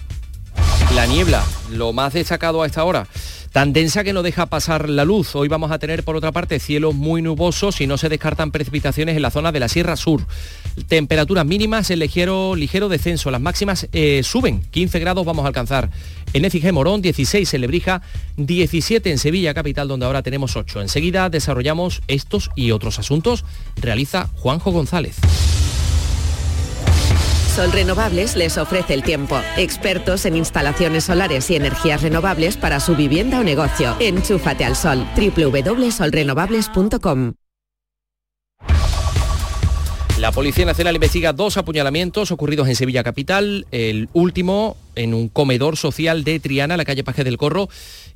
[0.96, 3.06] La niebla, lo más destacado a esta hora.
[3.52, 5.36] Tan densa que no deja pasar la luz.
[5.36, 9.18] Hoy vamos a tener, por otra parte, cielos muy nubosos y no se descartan precipitaciones
[9.18, 10.26] en la zona de la Sierra Sur.
[10.88, 13.30] Temperaturas mínimas en ligero, ligero descenso.
[13.30, 14.62] Las máximas eh, suben.
[14.72, 15.90] 15 grados vamos a alcanzar
[16.32, 18.02] en Écija Morón, 16 en Lebrija,
[18.38, 20.82] 17 en Sevilla, capital, donde ahora tenemos 8.
[20.82, 23.44] Enseguida desarrollamos estos y otros asuntos.
[23.76, 25.18] Realiza Juanjo González.
[27.52, 29.38] Sol Renovables les ofrece el tiempo.
[29.58, 33.98] Expertos en instalaciones solares y energías renovables para su vivienda o negocio.
[34.00, 35.06] Enchúfate al sol.
[35.18, 37.34] www.solrenovables.com
[40.18, 45.76] La Policía Nacional investiga dos apuñalamientos ocurridos en Sevilla Capital, el último en un comedor
[45.76, 47.68] social de Triana, la calle Paje del Corro,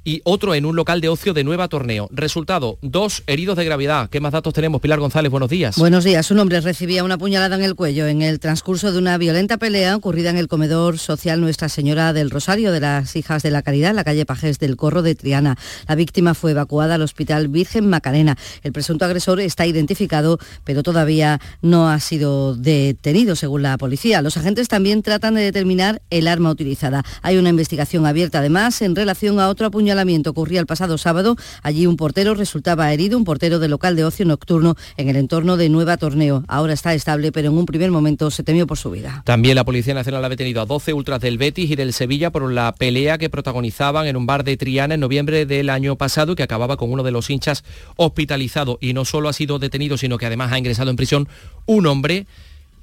[0.05, 2.07] y otro en un local de ocio de Nueva Torneo.
[2.11, 4.07] Resultado, dos heridos de gravedad.
[4.09, 4.79] ¿Qué más datos tenemos?
[4.79, 5.77] Pilar González, buenos días.
[5.77, 6.29] Buenos días.
[6.29, 9.95] Un hombre recibía una puñalada en el cuello en el transcurso de una violenta pelea
[9.95, 13.89] ocurrida en el comedor social Nuestra Señora del Rosario de las Hijas de la Caridad,
[13.89, 15.57] en la calle Pajés del Corro de Triana.
[15.87, 18.37] La víctima fue evacuada al Hospital Virgen Macarena.
[18.61, 24.21] El presunto agresor está identificado, pero todavía no ha sido detenido, según la policía.
[24.21, 27.03] Los agentes también tratan de determinar el arma utilizada.
[27.23, 29.94] Hay una investigación abierta, además, en relación a otro apuñalamiento.
[30.27, 31.35] Ocurría el pasado sábado.
[31.63, 35.55] Allí un portero resultaba herido, un portero de local de ocio nocturno en el entorno
[35.55, 36.43] de Nueva Torneo.
[36.47, 39.23] Ahora está estable, pero en un primer momento se temió por su vida.
[39.25, 42.51] También la Policía Nacional ha detenido a 12 ultras del Betis y del Sevilla por
[42.51, 46.43] la pelea que protagonizaban en un bar de Triana en noviembre del año pasado que
[46.43, 47.63] acababa con uno de los hinchas
[47.95, 48.77] hospitalizado.
[48.81, 51.27] Y no solo ha sido detenido, sino que además ha ingresado en prisión
[51.65, 52.27] un hombre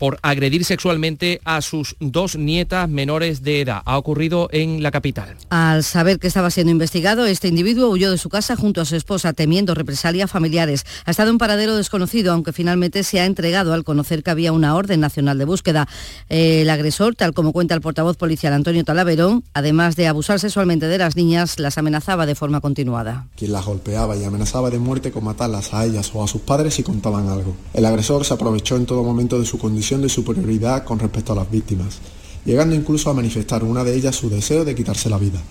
[0.02, 3.82] por agredir sexualmente a sus dos nietas menores de edad.
[3.84, 5.36] Ha ocurrido en la capital.
[5.48, 8.96] Al saber que estaba siendo investigado, este individuo huyó de su casa junto a su
[8.96, 10.84] esposa, temiendo represalias familiares.
[11.04, 14.74] Ha estado en paradero desconocido, aunque finalmente se ha entregado al conocer que había una
[14.74, 15.86] orden nacional de búsqueda.
[16.28, 20.98] El agresor, tal como cuenta el portavoz policial Antonio Talaverón, además de abusar sexualmente de
[20.98, 23.28] las niñas, las amenazaba de forma continuada.
[23.36, 26.74] quien las golpeaba y amenazaba de muerte con matarlas a ellas o a sus padres
[26.74, 27.54] si contaban algo.
[27.72, 31.36] El agresor se aprovechó en todo momento de su condición de superioridad con respecto a
[31.36, 32.00] las víctimas,
[32.44, 35.42] llegando incluso a manifestar una de ellas su deseo de quitarse la vida.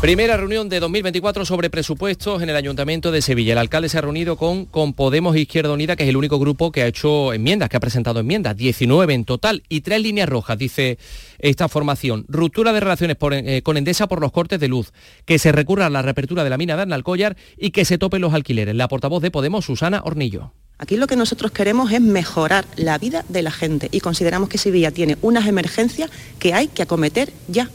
[0.00, 3.54] Primera reunión de 2024 sobre presupuestos en el Ayuntamiento de Sevilla.
[3.54, 6.70] El alcalde se ha reunido con, con Podemos Izquierda Unida, que es el único grupo
[6.70, 10.58] que ha hecho enmiendas, que ha presentado enmiendas, 19 en total, y tres líneas rojas,
[10.58, 10.98] dice
[11.38, 12.26] esta formación.
[12.28, 14.92] Ruptura de relaciones eh, con Endesa por los cortes de luz,
[15.24, 18.20] que se recurra a la reapertura de la mina de Arnalcollar y que se topen
[18.20, 18.74] los alquileres.
[18.74, 20.52] La portavoz de Podemos, Susana Hornillo.
[20.76, 24.58] Aquí lo que nosotros queremos es mejorar la vida de la gente y consideramos que
[24.58, 27.70] Sevilla tiene unas emergencias que hay que acometer ya.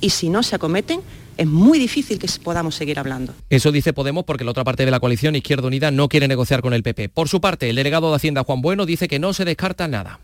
[0.00, 1.00] Y si no se acometen,
[1.40, 3.32] es muy difícil que podamos seguir hablando.
[3.48, 6.60] Eso dice Podemos porque la otra parte de la coalición Izquierda Unida no quiere negociar
[6.60, 7.08] con el PP.
[7.08, 10.20] Por su parte, el delegado de Hacienda Juan Bueno dice que no se descarta nada.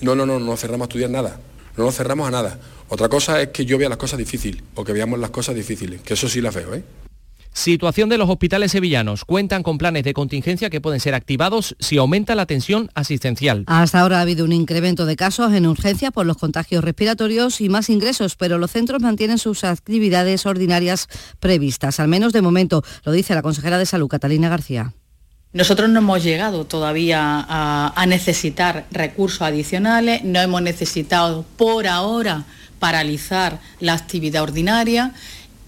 [0.00, 1.40] No, no, no, no cerramos a estudiar nada.
[1.76, 2.60] No nos cerramos a nada.
[2.88, 6.00] Otra cosa es que yo vea las cosas difíciles o que veamos las cosas difíciles,
[6.02, 6.84] que eso sí las veo, ¿eh?
[7.56, 9.24] Situación de los hospitales sevillanos.
[9.24, 13.64] Cuentan con planes de contingencia que pueden ser activados si aumenta la tensión asistencial.
[13.66, 17.70] Hasta ahora ha habido un incremento de casos en urgencia por los contagios respiratorios y
[17.70, 21.08] más ingresos, pero los centros mantienen sus actividades ordinarias
[21.40, 24.92] previstas, al menos de momento, lo dice la consejera de Salud, Catalina García.
[25.54, 32.44] Nosotros no hemos llegado todavía a, a necesitar recursos adicionales, no hemos necesitado por ahora
[32.78, 35.14] paralizar la actividad ordinaria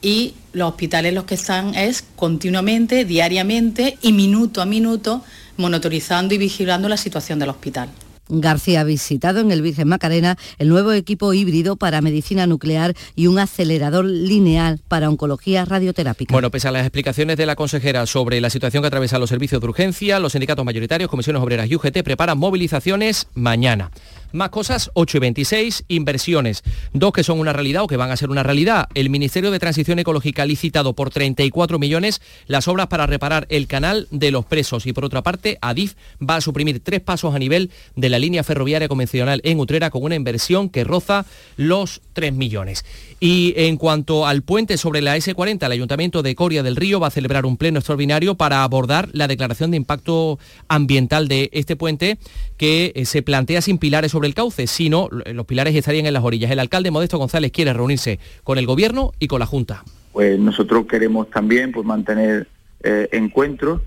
[0.02, 5.22] y los hospitales los que están es continuamente, diariamente y minuto a minuto
[5.56, 7.90] monitorizando y vigilando la situación del hospital.
[8.28, 13.26] García ha visitado en el Virgen Macarena el nuevo equipo híbrido para medicina nuclear y
[13.26, 16.32] un acelerador lineal para oncología radioterápica.
[16.32, 19.60] Bueno, pese a las explicaciones de la consejera sobre la situación que atraviesan los servicios
[19.60, 23.90] de urgencia, los sindicatos mayoritarios, comisiones obreras y UGT preparan movilizaciones mañana.
[24.32, 26.62] Más cosas, 8 y 26, inversiones.
[26.92, 28.88] Dos que son una realidad o que van a ser una realidad.
[28.94, 33.66] El Ministerio de Transición Ecológica ha licitado por 34 millones las obras para reparar el
[33.66, 34.86] canal de los presos.
[34.86, 38.44] Y por otra parte, Adif va a suprimir tres pasos a nivel de la línea
[38.44, 41.24] ferroviaria convencional en Utrera con una inversión que roza
[41.56, 42.84] los 3 millones.
[43.20, 47.08] Y en cuanto al puente sobre la S40, el Ayuntamiento de Coria del Río va
[47.08, 50.38] a celebrar un pleno extraordinario para abordar la declaración de impacto
[50.68, 52.18] ambiental de este puente
[52.56, 56.24] que eh, se plantea sin pilares sobre el cauce, sino los pilares estarían en las
[56.24, 56.50] orillas.
[56.50, 59.84] El alcalde Modesto González quiere reunirse con el Gobierno y con la Junta.
[60.12, 62.48] Pues nosotros queremos también pues, mantener
[62.82, 63.80] eh, encuentros,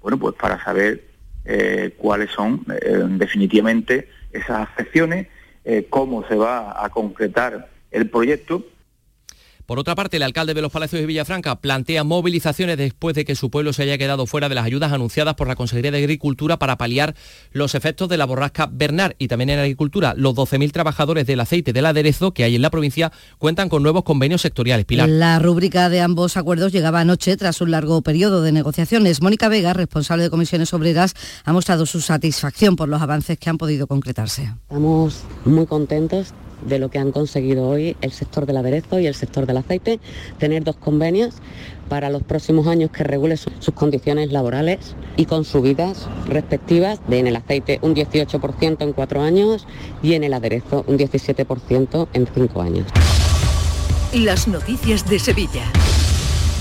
[0.00, 1.02] bueno, pues para saber
[1.44, 5.26] eh, cuáles son eh, definitivamente esas afecciones,
[5.64, 8.64] eh, cómo se va a concretar el proyecto
[9.66, 13.34] por otra parte, el alcalde de los Palacios de Villafranca plantea movilizaciones después de que
[13.34, 16.58] su pueblo se haya quedado fuera de las ayudas anunciadas por la Consejería de Agricultura
[16.58, 17.14] para paliar
[17.52, 19.14] los efectos de la borrasca Bernard.
[19.18, 22.70] Y también en agricultura, los 12.000 trabajadores del aceite del aderezo que hay en la
[22.70, 24.86] provincia cuentan con nuevos convenios sectoriales.
[24.86, 25.08] Pilar.
[25.08, 29.22] La rúbrica de ambos acuerdos llegaba anoche tras un largo periodo de negociaciones.
[29.22, 33.58] Mónica Vega, responsable de comisiones obreras, ha mostrado su satisfacción por los avances que han
[33.58, 34.52] podido concretarse.
[34.68, 36.34] Estamos muy contentos
[36.66, 40.00] de lo que han conseguido hoy el sector del aderezo y el sector del aceite,
[40.38, 41.34] tener dos convenios
[41.88, 47.26] para los próximos años que regule sus condiciones laborales y con subidas respectivas de en
[47.26, 49.66] el aceite un 18% en cuatro años
[50.02, 52.86] y en el aderezo un 17% en cinco años.
[54.14, 55.64] Las noticias de Sevilla.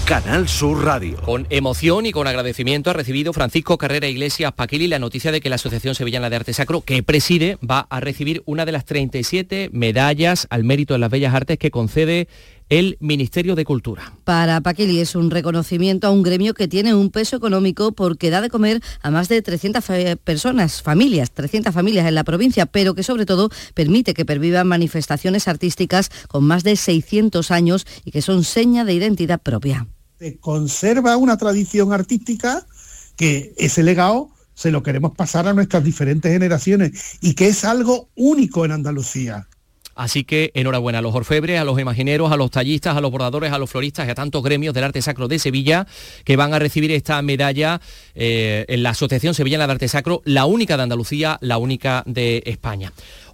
[0.06, 1.22] Canal Sur Radio.
[1.22, 5.50] Con emoción y con agradecimiento ha recibido Francisco Carrera Iglesias Paquili la noticia de que
[5.50, 9.70] la Asociación Sevillana de Arte Sacro, que preside, va a recibir una de las 37
[9.72, 12.28] medallas al mérito de las bellas artes que concede
[12.72, 14.14] el Ministerio de Cultura.
[14.24, 18.40] Para Paquili es un reconocimiento a un gremio que tiene un peso económico porque da
[18.42, 19.84] de comer a más de 300
[20.24, 25.50] personas, familias, 300 familias en la provincia, pero que sobre todo permite que pervivan manifestaciones
[25.50, 29.88] artísticas con más de 600 años y que son seña de identidad propia
[30.22, 32.68] se conserva una tradición artística
[33.16, 38.10] que ese legado se lo queremos pasar a nuestras diferentes generaciones y que es algo
[38.16, 39.48] único en Andalucía.
[39.96, 43.52] Así que enhorabuena a los orfebres, a los imagineros, a los tallistas, a los bordadores,
[43.52, 45.88] a los floristas y a tantos gremios del arte sacro de Sevilla
[46.24, 47.82] que van a recibir esta medalla
[48.16, 52.44] eh, en la Asociación Sevillana de Arte Sacro, la única de Andalucía, la única de
[52.46, 52.94] España.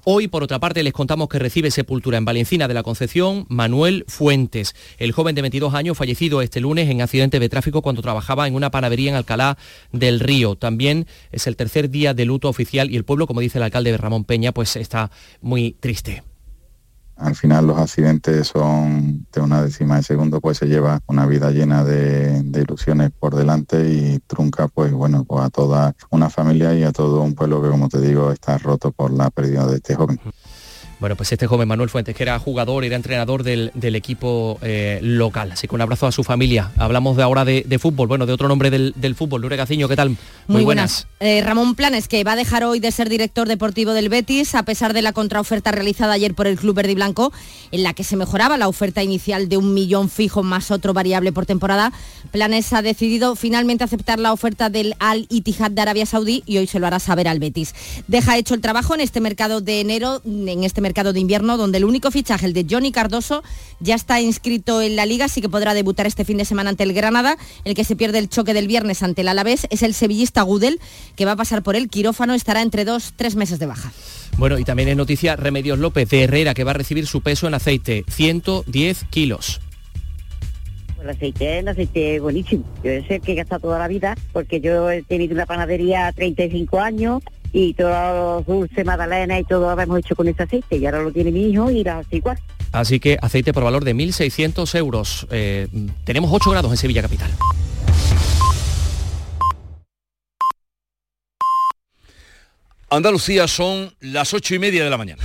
[0.09, 4.05] Hoy, por otra parte, les contamos que recibe sepultura en Valencina de la Concepción Manuel
[4.07, 8.47] Fuentes, el joven de 22 años fallecido este lunes en accidente de tráfico cuando trabajaba
[8.47, 9.57] en una panadería en Alcalá
[9.91, 10.55] del Río.
[10.55, 13.97] También es el tercer día de luto oficial y el pueblo, como dice el alcalde
[13.97, 16.23] Ramón Peña, pues está muy triste
[17.17, 21.51] al final los accidentes son de una décima de segundo, pues se lleva una vida
[21.51, 26.83] llena de, ilusiones por delante y trunca pues bueno pues a toda una familia y
[26.83, 29.95] a todo un pueblo que como te digo está roto por la pérdida de este
[29.95, 30.19] joven.
[30.99, 34.99] Bueno, pues este joven Manuel Fuentes, que era jugador, era entrenador del, del equipo eh,
[35.03, 35.51] local.
[35.51, 36.71] Así que un abrazo a su familia.
[36.75, 39.87] Hablamos de ahora de, de fútbol, bueno, de otro nombre del, del fútbol, Lure Gaciño,
[39.87, 40.17] ¿qué tal?
[40.47, 41.05] Muy, buenas.
[41.19, 44.63] Eh, Ramón Planes, que va a dejar hoy de ser director deportivo del Betis, a
[44.63, 47.31] pesar de la contraoferta realizada ayer por el Club Verde y Blanco,
[47.71, 51.31] en la que se mejoraba la oferta inicial de un millón fijo más otro variable
[51.31, 51.93] por temporada.
[52.31, 56.65] Planes ha decidido finalmente aceptar la oferta del Al Ittihad de Arabia Saudí y hoy
[56.65, 57.75] se lo hará saber al Betis.
[58.07, 61.77] Deja hecho el trabajo en este mercado de enero, en este mercado de invierno, donde
[61.77, 63.43] el único fichaje, el de Johnny Cardoso,
[63.79, 66.83] ya está inscrito en la liga, así que podrá debutar este fin de semana ante
[66.83, 67.37] el Granada.
[67.65, 70.79] El que se pierde el choque del viernes ante el Alavés es el sevillista Gudel,
[71.15, 73.91] que va a pasar por el quirófano, estará entre dos, tres meses de baja.
[74.37, 77.47] Bueno, y también en noticia Remedios López de Herrera, que va a recibir su peso
[77.47, 79.61] en aceite, 110 kilos.
[81.01, 82.63] El aceite es un aceite buenísimo.
[82.83, 86.11] Yo es el que he gastado toda la vida porque yo he tenido una panadería
[86.11, 87.23] 35 años
[87.53, 91.03] y todos los dulces, magdalena y todo lo hemos hecho con ese aceite y ahora
[91.03, 92.37] lo tiene mi hijo y la hace igual.
[92.71, 95.27] Así que aceite por valor de 1.600 euros.
[95.31, 95.67] Eh,
[96.03, 97.31] tenemos 8 grados en Sevilla Capital.
[102.89, 105.21] Andalucía son las ocho y media de la mañana.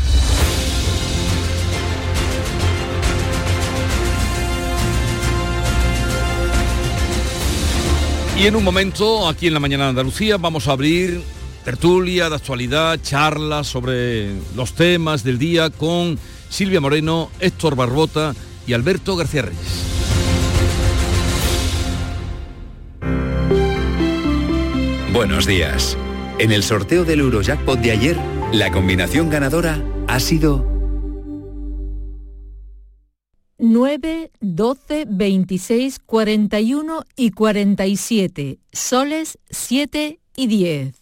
[8.36, 11.22] Y en un momento, aquí en la mañana de Andalucía, vamos a abrir
[11.64, 18.34] tertulia de actualidad, charlas sobre los temas del día con Silvia Moreno, Héctor Barbota
[18.66, 19.92] y Alberto García Reyes.
[25.12, 25.96] Buenos días.
[26.38, 28.16] En el sorteo del Eurojackpot de ayer,
[28.52, 30.66] la combinación ganadora ha sido
[33.58, 38.58] 9, 12, 26, 41 y 47.
[38.72, 41.01] Soles 7 y 10.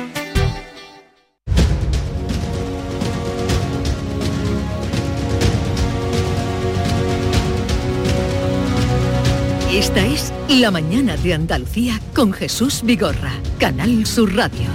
[9.71, 14.67] Esta es La Mañana de Andalucía con Jesús Vigorra, Canal Sur Radio.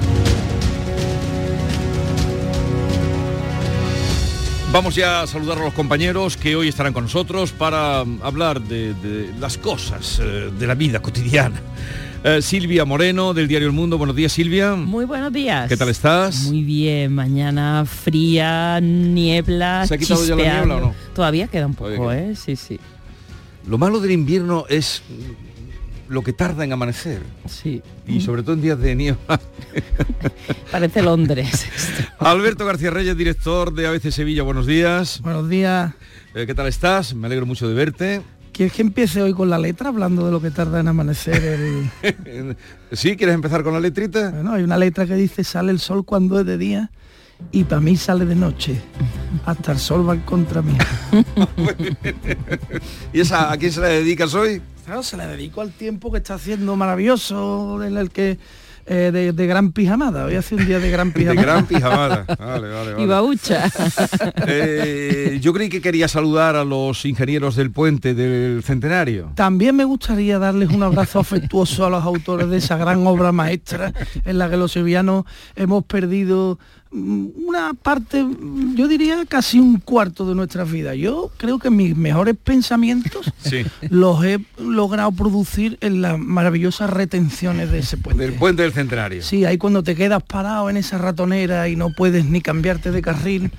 [4.73, 8.63] Vamos ya a saludar a los compañeros que hoy estarán con nosotros para mm, hablar
[8.63, 11.61] de, de las cosas eh, de la vida cotidiana.
[12.25, 13.99] Eh, Silvia Moreno del diario El Mundo.
[13.99, 14.77] Buenos días, Silvia.
[14.77, 15.69] Muy buenos días.
[15.69, 16.47] ¿Qué tal estás?
[16.47, 17.15] Muy bien.
[17.15, 19.87] Mañana fría, niebla.
[19.87, 20.75] ¿Se ha quitado ya la chispeando.
[20.75, 20.95] niebla o no?
[21.15, 22.35] Todavía queda un poco, ¿eh?
[22.35, 22.81] Sí, sí.
[23.67, 25.03] Lo malo del invierno es
[26.09, 27.21] lo que tarda en amanecer.
[27.49, 27.83] Sí.
[28.07, 29.41] Y sobre todo en días de niebla.
[30.71, 31.67] Parece Londres.
[32.21, 34.45] Alberto García Reyes, director de ABC Sevilla.
[34.45, 35.21] Buenos días.
[35.21, 35.95] Buenos días.
[36.35, 37.15] Eh, ¿Qué tal estás?
[37.15, 38.23] Me alegro mucho de verte.
[38.53, 42.57] ¿Quieres que empiece hoy con la letra hablando de lo que tarda en amanecer el...
[42.93, 43.17] ¿Sí?
[43.17, 44.31] ¿Quieres empezar con la letrita?
[44.31, 46.91] Bueno, hay una letra que dice sale el sol cuando es de día
[47.53, 48.81] y para mí sale de noche.
[49.45, 50.77] Hasta el sol va en contra mí.
[53.13, 54.61] ¿Y esa a quién se la dedicas hoy?
[54.85, 58.39] Claro, se la dedico al tiempo que está haciendo maravilloso, en el que
[58.89, 60.27] eh, de, de gran pijamada.
[60.27, 61.43] Hoy hace un día de gran De pijamada.
[61.43, 62.25] gran pijamada.
[62.39, 63.03] Vale, vale, vale.
[63.03, 63.69] Y baucha.
[64.47, 69.33] Eh, yo creí que quería saludar a los ingenieros del puente del centenario.
[69.35, 73.93] También me gustaría darles un abrazo afectuoso a los autores de esa gran obra maestra
[74.25, 75.25] en la que los sevillanos
[75.57, 76.61] hemos perdido
[76.97, 80.95] una parte, mm, yo diría casi un cuarto de nuestra vida.
[80.95, 83.65] Yo creo que mis mejores pensamientos Sí.
[83.91, 88.23] los he logrado producir en las maravillosas retenciones de ese puente.
[88.25, 89.23] Del puente del centenario.
[89.23, 93.03] Sí, ahí cuando te quedas parado en esa ratonera y no puedes ni cambiarte de
[93.03, 93.51] carril,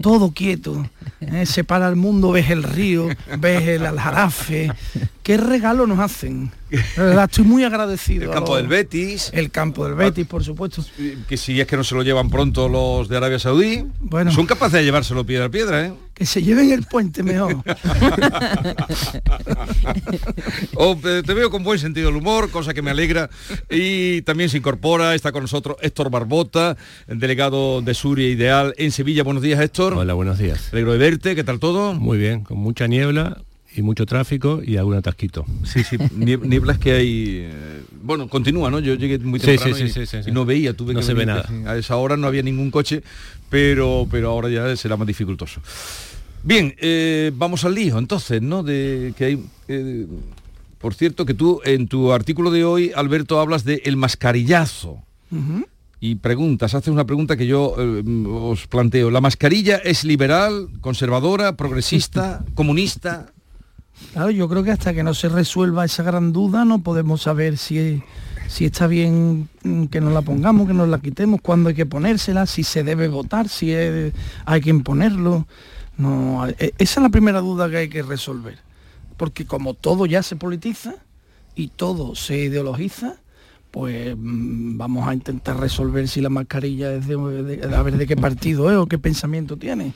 [0.00, 0.88] todo quieto.
[1.20, 1.46] ¿eh?
[1.46, 3.08] Se para el mundo, ves el río,
[3.38, 4.72] ves el aljarafe.
[5.26, 6.52] ¿Qué regalo nos hacen?
[6.96, 8.26] Verdad, estoy muy agradecido.
[8.26, 9.30] El campo los- del Betis.
[9.34, 10.84] El campo del Betis, por supuesto.
[11.28, 14.30] Que si es que no se lo llevan pronto los de Arabia Saudí, Bueno.
[14.30, 15.92] son capaces de llevárselo piedra a piedra, ¿eh?
[16.14, 17.56] Que se lleven el puente mejor.
[20.74, 23.28] O, eh, te veo con buen sentido del humor, cosa que me alegra.
[23.70, 26.76] Y también se incorpora, está con nosotros Héctor Barbota,
[27.08, 29.22] el delegado de Suria Ideal en Sevilla.
[29.24, 29.94] Buenos días, Héctor.
[29.94, 30.68] Hola, buenos días.
[30.72, 31.94] Alegro de verte, ¿qué tal todo?
[31.94, 33.42] Muy bien, con mucha niebla
[33.76, 35.44] y mucho tráfico y algún atasquito.
[35.64, 37.26] Sí, sí, nie- nieblas que hay...
[37.44, 38.80] eh, bueno, continúa, ¿no?
[38.80, 40.30] Yo llegué muy Sí, temprano sí, y, sí, sí, sí, sí.
[40.30, 41.48] y no veía, tuve No que se ve nada.
[41.66, 43.02] A esa hora no había ningún coche,
[43.50, 45.60] pero, pero ahora ya será más dificultoso.
[46.42, 48.62] Bien, eh, vamos al lío entonces, ¿no?
[48.62, 49.44] De que hay...
[49.68, 50.06] eh,
[50.78, 55.02] por cierto, que tú en tu artículo de hoy, Alberto, hablas de el mascarillazo.
[55.98, 59.10] Y preguntas, haces una pregunta que yo eh, os planteo.
[59.10, 63.32] ¿La mascarilla es liberal, conservadora, progresista, comunista?
[64.12, 67.56] Claro, yo creo que hasta que no se resuelva esa gran duda no podemos saber
[67.58, 68.02] si,
[68.48, 69.48] si está bien
[69.90, 73.08] que nos la pongamos, que nos la quitemos, cuándo hay que ponérsela, si se debe
[73.08, 74.12] votar, si es-
[74.44, 75.46] hay que imponerlo.
[75.98, 78.58] No, e- esa es la primera duda que hay que resolver.
[79.16, 80.94] Porque como todo ya se politiza
[81.54, 83.14] y todo se ideologiza,
[83.70, 88.06] pues mm, vamos a intentar resolver si la mascarilla es de, de- a ver de
[88.06, 89.92] qué partido es o qué pensamiento tiene.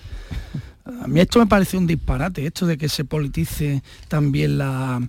[1.03, 5.01] A mí esto me parece un disparate, esto de que se politice también la,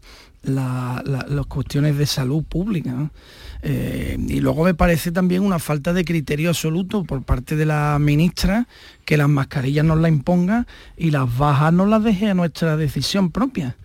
[0.44, 3.12] la- la- las cuestiones de salud pública.
[3.64, 7.98] Eh, y luego me parece también una falta de criterio absoluto por parte de la
[8.00, 8.68] ministra
[9.06, 10.66] que las mascarillas nos las imponga
[10.98, 13.76] y las bajas nos las deje a nuestra decisión propia.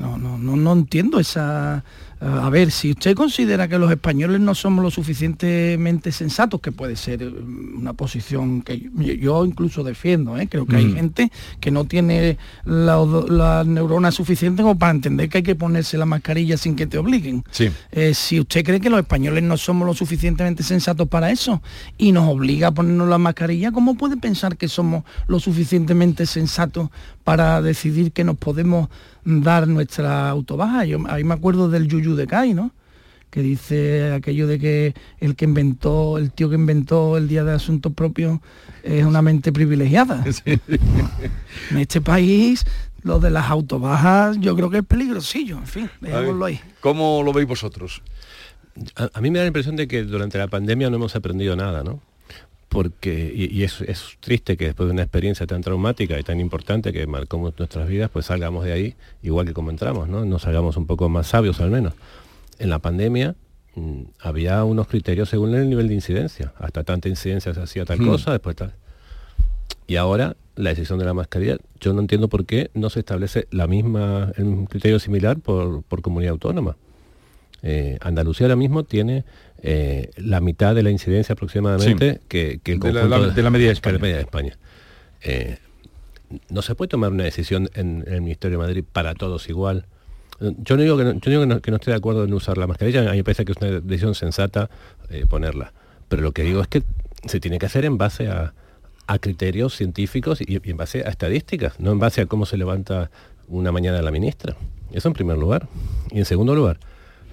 [0.00, 1.82] No, no, no, no entiendo esa...
[2.20, 6.96] A ver, si usted considera que los españoles no somos lo suficientemente sensatos, que puede
[6.96, 8.90] ser eh, una posición que
[9.20, 10.48] yo, incluso defiendo, ¿eh?
[10.48, 10.94] creo que hay Mm.
[10.94, 15.98] gente que no tiene la- las neuronas suficientes como para entender que hay que ponerse
[15.98, 17.44] la mascarilla sin que te obliguen.
[17.50, 17.68] Sí.
[17.92, 21.62] Eh, si usted cree que los españoles no somos lo suficientemente sensatos para eso
[21.98, 26.88] y nos obliga a ponernos la mascarilla, ¿cómo puede pensar que somos lo suficientemente sensatos
[27.24, 28.88] para decidir que nos podemos
[29.24, 30.84] dar nuestra autobaja?
[30.84, 32.72] Yo ahí me acuerdo del Yuyu de Kai, ¿no?
[33.34, 37.52] que dice aquello de que el que inventó, el tío que inventó el Día de
[37.52, 38.38] Asuntos Propios
[38.84, 40.24] es una mente privilegiada.
[41.70, 42.64] En este país,
[43.02, 46.60] lo de las autobajas, yo creo que es peligrosillo, en fin, dejémoslo ahí.
[46.78, 48.02] ¿Cómo lo veis vosotros?
[48.94, 51.56] A, a mí me da la impresión de que durante la pandemia no hemos aprendido
[51.56, 52.00] nada, ¿no?
[52.74, 56.40] Porque, y, y es, es triste que después de una experiencia tan traumática y tan
[56.40, 60.24] importante que marcó nuestras vidas, pues salgamos de ahí igual que como entramos, ¿no?
[60.24, 61.94] Nos salgamos un poco más sabios al menos.
[62.58, 63.36] En la pandemia
[63.76, 66.52] mm, había unos criterios según el nivel de incidencia.
[66.58, 68.06] Hasta tanta incidencia se hacía tal Hmm.
[68.06, 68.74] cosa, después tal.
[69.86, 73.46] Y ahora la decisión de la mascarilla, yo no entiendo por qué no se establece
[73.50, 76.76] la misma, el criterio similar por, por comunidad autónoma.
[77.66, 79.24] Eh, Andalucía ahora mismo tiene
[79.62, 82.20] eh, la mitad de la incidencia aproximadamente Sí.
[82.28, 84.56] que, que el De la- de la media de media España.
[85.22, 85.56] Eh,
[86.50, 89.86] no se puede tomar una decisión en, en el Ministerio de Madrid para todos igual.
[90.40, 92.34] Yo no digo que no, yo digo que no, que no estoy de acuerdo en
[92.34, 94.68] usar la mascarilla, a mí me parece que es una decisión sensata
[95.30, 95.72] ponerla.
[96.08, 96.82] Pero lo que digo es que
[97.26, 98.52] se tiene que hacer en base a,
[99.06, 102.56] a criterios científicos y, y en base a estadísticas, no en base a cómo se
[102.58, 103.10] levanta
[103.48, 104.56] una mañana la ministra.
[104.92, 105.68] Eso en primer lugar.
[106.10, 106.78] Y en segundo lugar,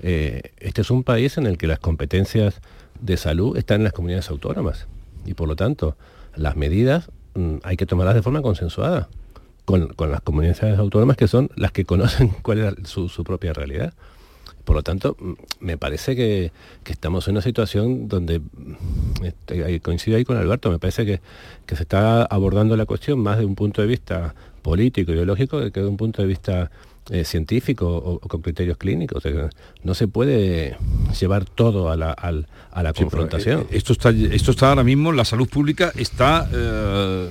[0.02, 2.60] eh, este es un país en el que las competencias
[3.00, 4.88] de salud están en las comunidades autónomas.
[5.26, 5.96] Y por lo tanto,
[6.36, 9.10] las medidas mm, hay que tomarlas de forma consensuada
[9.66, 13.94] con, las comunidades autónomas que son las que conocen cuál es su, propia realidad.
[14.66, 16.52] Por lo tanto, mm, me parece que,
[16.86, 21.22] estamos en una situación donde, mm, este, coincido ahí con Alberto, me parece que,
[21.68, 24.34] que se está abordando la cuestión más de un punto de vista
[24.64, 26.72] político, ideológico, que de un punto de vista
[27.10, 29.26] eh, científico o, o con criterios clínicos.
[29.26, 29.50] O sea,
[29.84, 30.78] no se puede
[31.20, 33.62] llevar todo a la, al- a la confrontación.
[33.62, 37.30] eh, esto está esto está ahora mismo la salud pública está eh,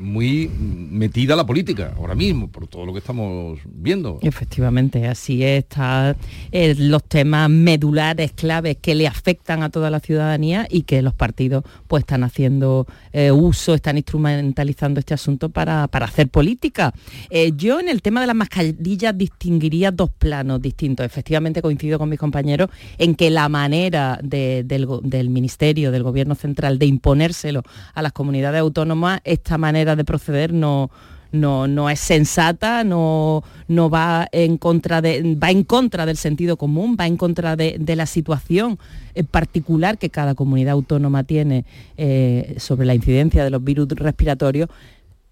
[0.00, 4.18] muy metida la política ahora mismo, por todo lo que estamos viendo.
[4.22, 6.16] Efectivamente, así está
[6.50, 11.14] eh, los temas medulares, claves que le afectan a toda la ciudadanía y que los
[11.14, 16.92] partidos pues están haciendo eh, uso, están instrumentalizando este asunto para, para hacer política.
[17.28, 21.04] Eh, yo en el tema de las mascarillas distinguiría dos planos distintos.
[21.04, 26.86] Efectivamente coincido con mis compañeros en que la manera del Ministerio, del Gobierno Central, de
[26.86, 27.62] imponérselo
[27.94, 30.90] a las comunidades autónomas, esta manera de proceder no,
[31.32, 36.56] no, no es sensata, no, no va en contra de, va en contra del sentido
[36.56, 38.78] común, va en contra de, la situación
[39.30, 41.64] particular que cada comunidad autónoma tiene
[41.96, 44.68] eh, sobre la incidencia de los virus respiratorios.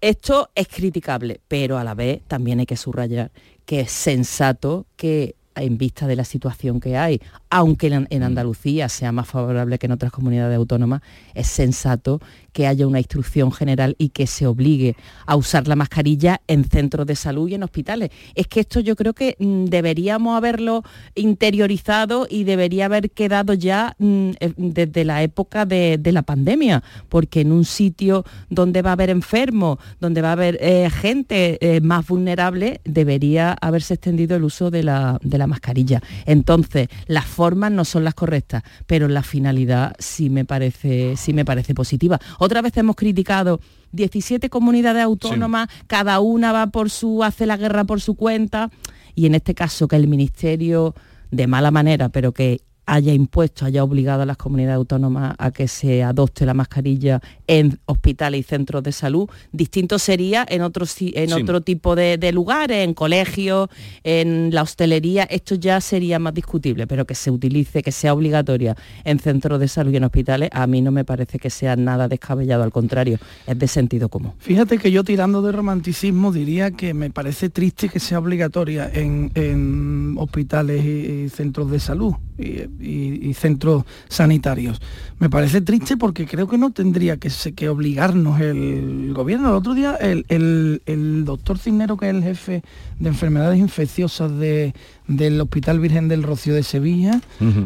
[0.01, 3.31] Esto es criticable, pero a la vez también hay que subrayar
[3.65, 8.89] que es sensato que en vista de la situación que hay, aunque en, en Andalucía
[8.89, 11.01] sea más favorable que en otras comunidades autónomas,
[11.33, 12.21] es sensato
[12.53, 14.95] que haya una instrucción general y que se obligue
[15.25, 18.09] a usar la mascarilla en centros de salud y en hospitales.
[18.35, 20.83] Es que esto yo creo que mm, deberíamos haberlo
[21.15, 26.83] interiorizado y debería haber quedado ya mm, eh, desde la época de, de la pandemia,
[27.07, 31.57] porque en un sitio donde va a haber enfermos, donde va a haber eh, gente
[31.61, 36.01] eh, más vulnerable, debería haberse extendido el uso de la, de la mascarilla.
[36.25, 41.45] Entonces, las formas no son las correctas, pero la finalidad sí me parece, sí me
[41.45, 42.19] parece positiva.
[42.37, 43.61] Otra vez hemos criticado
[43.93, 48.71] 17 comunidades autónomas, cada una va por su, hace la guerra por su cuenta,
[49.15, 50.95] y en este caso que el Ministerio,
[51.31, 52.59] de mala manera, pero que
[52.91, 57.79] haya impuesto, haya obligado a las comunidades autónomas a que se adopte la mascarilla en
[57.85, 59.29] hospitales y centros de salud.
[59.51, 61.33] Distinto sería en otro, en Sí.
[61.33, 63.69] otro tipo de, de lugares, en colegios,
[64.03, 68.75] en la hostelería, esto ya sería más discutible, pero que se utilice, que sea obligatoria
[69.03, 72.07] en centros de salud y en hospitales, a mí no me parece que sea nada
[72.07, 74.33] descabellado, al contrario, es de sentido común.
[74.39, 79.31] Fíjate que yo tirando de romanticismo diría que me parece triste que sea obligatoria en,
[79.35, 84.81] en hospitales y, y centros de salud y, y- centros sanitarios.
[85.19, 89.49] Me parece triste porque creo que no tendría que, que obligarnos el gobierno.
[89.49, 92.63] El otro día el, el- el doctor Cisnero, que es el jefe
[92.99, 94.73] de enfermedades infecciosas de-
[95.09, 97.19] del Hospital Virgen del Rocío de Sevilla,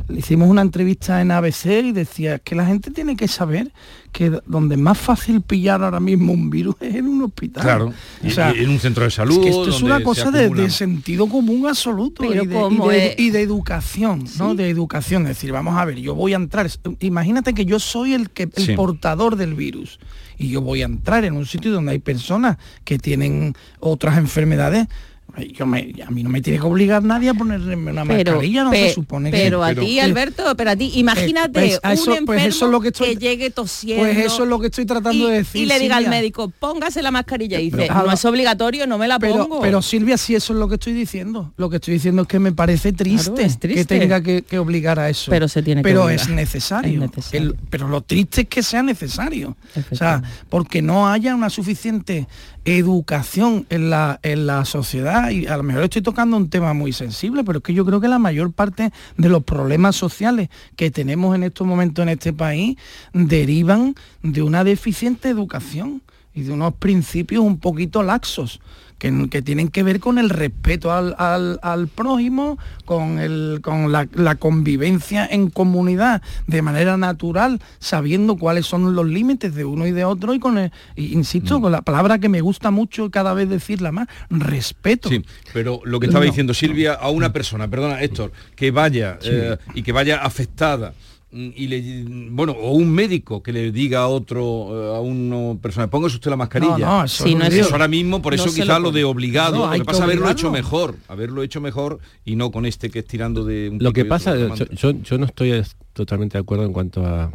[0.07, 3.71] le hicimos una entrevista en ABC y decía que la gente tiene que saber
[4.13, 7.63] que donde es más fácil pillar ahora mismo un virus es en un hospital.
[7.63, 7.87] Claro,
[8.23, 9.41] O y- sea, y en un centro de es salud.
[9.41, 13.07] que esto es una cosa de, sentido común absoluto Pero y, de, como y de-
[13.07, 14.55] es- y de educación, ¿no?
[14.55, 15.23] De educación.
[15.23, 16.69] Es decir, vamos a ver, yo voy a entrar.
[17.01, 18.73] Imagínate que yo soy el que el Sí.
[18.73, 19.99] portador del virus
[20.37, 24.87] y yo voy a entrar en un sitio donde hay personas que tienen otras enfermedades.
[25.35, 28.33] Ay, yo me- a mí no me tiene que obligar nadie a ponerme una Pero,
[28.33, 29.37] mascarilla, no pe- se supone que...
[29.37, 32.65] pero a ti, Alberto, pero a ti, imagínate pues, a eso- un enfermo pues eso
[32.65, 35.37] es lo que estoy- llegue tosiendo Pues eso es lo que estoy tratando y, de
[35.37, 35.63] decir.
[35.63, 38.99] y le diga al médico, póngase la mascarilla y Pero, dice, no es obligatorio, no
[38.99, 39.61] me la pero, pongo.
[39.61, 41.51] pero Silvia, si eso es lo que estoy diciendo.
[41.57, 43.73] Lo que estoy diciendo es que me parece triste, es triste.
[43.73, 45.31] que tenga que, que obligar a eso.
[45.31, 46.21] Pero se tiene que Pero obligar.
[46.27, 46.93] es necesario.
[47.03, 47.41] Es necesario.
[47.49, 49.57] El- pero lo triste es que sea necesario.
[49.89, 52.27] O sea, porque no haya una suficiente
[52.65, 56.93] educación en la, en la sociedad y a lo mejor estoy tocando un tema muy
[56.93, 60.91] sensible, pero es que yo creo que la mayor parte de los problemas sociales que
[60.91, 62.77] tenemos en estos momentos en este país
[63.13, 66.01] derivan de una deficiente educación
[66.33, 68.59] y de unos principios un poquito laxos
[69.03, 73.91] que, que tienen que ver con el respeto al, al- al prójimo, con, el, con
[73.91, 79.85] la, la convivencia en comunidad de manera natural, sabiendo cuáles son los límites de uno
[79.87, 83.33] y de otro y con el, insisto, con la palabra que me gusta mucho cada
[83.33, 85.09] vez decirla más, respeto.
[85.09, 86.31] Sí, pero lo que estaba No.
[86.31, 89.29] diciendo Silvia, a una persona, perdona Héctor, que vaya Sí.
[89.31, 94.01] eh, y que vaya afectada mm, y le bueno o un médico que le diga
[94.01, 97.43] a otro eh, a una persona póngase usted la mascarilla No, no, eso Sí, no
[97.45, 99.85] es- eso ahora mismo por eso quizás lo lo, de obligado No, lo hay que
[99.85, 103.43] que pasa haberlo hecho mejor haberlo hecho mejor y no con este que es tirando
[103.45, 104.67] de un Lo que pasa, yo, otro.
[104.69, 107.31] yo- yo no estoy es- totalmente de acuerdo en cuanto a,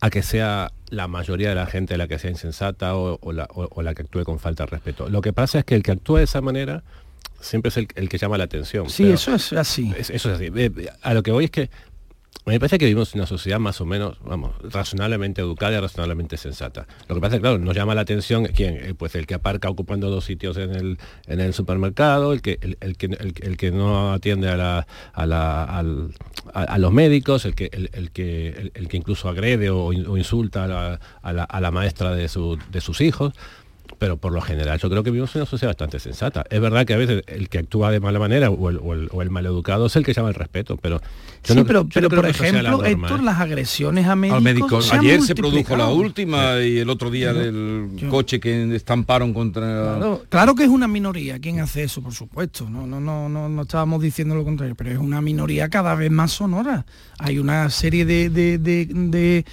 [0.00, 3.48] a que sea la mayoría de la gente la que sea insensata o, o la,
[3.54, 5.08] o- o la que actúe con falta de respeto.
[5.08, 6.84] Lo que pasa es que el que actúa de esa manera
[7.40, 8.88] siempre es el, el que llama la atención.
[8.88, 9.92] Sí, eso es así.
[9.96, 10.50] es- eso es así.
[10.54, 10.70] Eh,
[11.02, 11.70] A lo que voy es que
[12.46, 16.36] me parece que vivimos en una sociedad más o menos, vamos, razonablemente educada y razonablemente
[16.36, 16.86] sensata.
[17.08, 19.34] Lo que pasa es que, claro, nos llama la atención quién, Eh, pues el que
[19.34, 23.70] aparca ocupando dos sitios en el, en el supermercado, el que, el, que, el, que
[23.70, 28.96] no atiende a, la, a, la- a- los médicos, el que, el, que, el, que
[28.98, 33.32] incluso agrede o, o insulta a la- a la maestra de, su- de sus hijos.
[33.98, 36.44] Pero por lo general yo creo que vivimos en una sociedad bastante sensata.
[36.50, 39.08] Es verdad que a veces el que actúa de mala manera o el, o el,
[39.12, 41.00] o el maleducado es el que llama el respeto, pero
[41.44, 43.22] yo sí, no- pero, yo pero no por la ejemplo, Héctor, ¿eh?
[43.22, 44.82] las agresiones a médicos, al médico.
[44.82, 49.62] se Ayer se produjo la última y el otro día el coche que estamparon contra...
[49.96, 52.68] Claro, claro que es una minoría quien hace eso, por supuesto.
[52.70, 56.10] No, no, no, no, no estábamos diciendo lo contrario, pero es una minoría cada vez
[56.10, 56.86] más sonora.
[57.18, 59.44] Hay una serie de, de- de- de,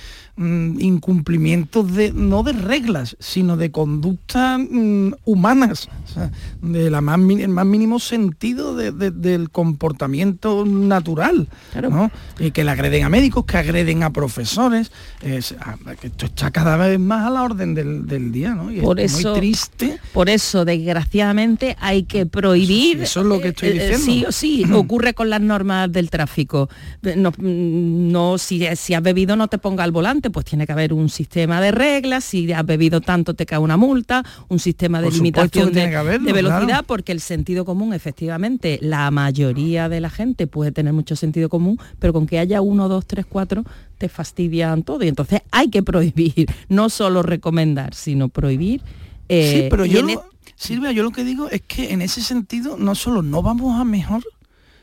[0.41, 6.31] mm, incumplimientos de no de reglas, sino de conductas mm, humanas, o sea,
[6.61, 11.47] de la más, el más mínimo sentido de- de- del comportamiento natural,
[11.89, 12.11] ¿no?
[12.39, 16.51] Y que le agreden a médicos, que agreden a profesores, es- a- que esto está
[16.51, 18.71] cada vez más a la orden del, del día, ¿no?
[18.71, 19.99] Y por es eso, muy triste.
[20.13, 23.01] Por eso, desgraciadamente, hay que prohibir.
[23.03, 24.05] Eso es lo que estoy eh, eh, diciendo.
[24.05, 26.69] Sí, o sí, ocurre con las normas del tráfico.
[27.15, 30.71] No, mm, no si, si has bebido no te ponga al volante, pues tiene que
[30.71, 32.23] haber un sistema de reglas.
[32.23, 35.95] Si has bebido tanto te cae una multa, un sistema de Por limitación de, que
[35.95, 36.83] haberlo, de velocidad, claro.
[36.87, 41.77] porque el sentido común, efectivamente, la mayoría de la gente puede tener mucho sentido común,
[41.99, 43.63] pero con que haya uno, dos, tres, cuatro,
[43.97, 45.03] te fastidian todo.
[45.03, 48.81] Y entonces hay que prohibir, no solo recomendar, sino prohibir.
[49.29, 50.25] eh, sí, pero y yo, lo-
[50.55, 53.83] Silvia, yo lo que digo es que en ese sentido no solo no vamos a
[53.83, 54.23] mejor,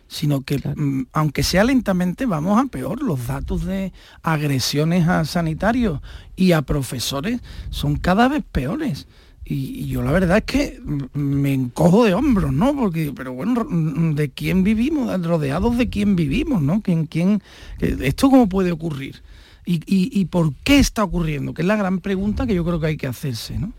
[0.09, 3.03] sino que mm, aunque sea lentamente vamos a peor.
[3.03, 3.93] Los datos de
[4.23, 6.01] agresiones a sanitarios
[6.35, 7.41] y a profesores
[7.71, 9.07] son cada vez peores.
[9.45, 12.75] Y, y yo la verdad es que mm, me encojo de hombros, ¿no?
[12.75, 15.25] Porque, pero bueno, mm, ¿de quién vivimos?
[15.25, 16.81] ¿Rodeados de quién vivimos, no?
[16.81, 17.43] ¿Quién, quién,
[17.79, 19.23] ¿Esto cómo puede ocurrir?
[19.65, 21.53] ¿Y, y, y por qué está ocurriendo?
[21.53, 23.73] Que es la gran pregunta que yo creo que hay que hacerse, ¿no?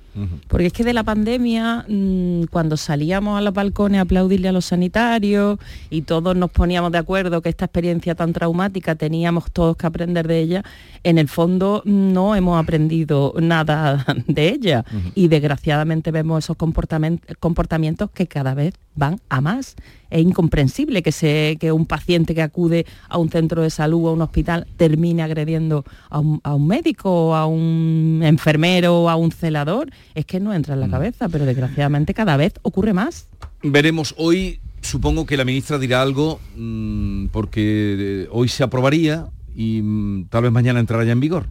[0.48, 4.52] Porque es que de la pandemia, mm, cuando salíamos a los balcones a aplaudirle a
[4.52, 5.60] los sanitarios
[5.90, 10.28] y todos nos poníamos de acuerdo que esta experiencia tan traumática teníamos todos que aprender
[10.28, 10.64] de ella,
[11.04, 14.86] en el fondo no hemos aprendido nada de ella.
[15.16, 19.76] Y desgraciadamente vemos esos comportamientos que cada vez van a más.
[20.10, 24.10] Es incomprensible que, se, que un paciente que acude a un centro de salud o
[24.10, 29.10] a un hospital termine agrediendo a un, a un médico, o a un enfermero o
[29.10, 29.92] a un celador.
[30.16, 33.28] Es que no entra en la cabeza, pero desgraciadamente cada vez ocurre más.
[33.62, 39.82] Veremos hoy, supongo que la ministra dirá algo, mm, porque eh, hoy se aprobaría y
[39.82, 41.48] mm, tal vez mañana entrará ya en vigor.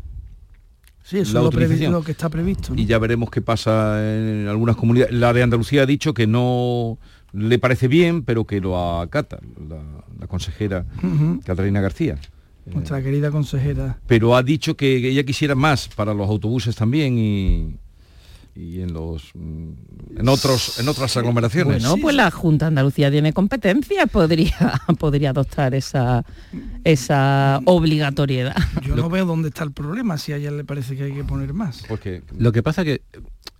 [1.04, 2.74] Sí, eso La es lo, lo que está previsto.
[2.74, 2.80] ¿no?
[2.80, 5.14] Y ya veremos qué pasa en algunas comunidades.
[5.14, 6.98] La de Andalucía ha dicho que no
[7.32, 9.38] le parece bien, pero que lo acata
[9.68, 9.78] la,
[10.18, 11.40] la consejera Ujú.
[11.44, 12.18] Catalina García.
[12.66, 13.98] Nuestra querida consejera.
[14.06, 17.76] Pero ha dicho que ella quisiera más para los autobuses también y,
[18.58, 21.80] y en los mm, en otros en otras aglomeraciones.
[21.82, 26.24] Bueno, pues la Junta de Andalucía tiene competencia, podría, podría adoptar esa,
[26.82, 28.56] esa obligatoriedad.
[28.82, 31.22] Yo no veo dónde está el problema si a ella le parece que hay que
[31.22, 31.84] poner más.
[31.88, 33.02] Porque Lo que pasa que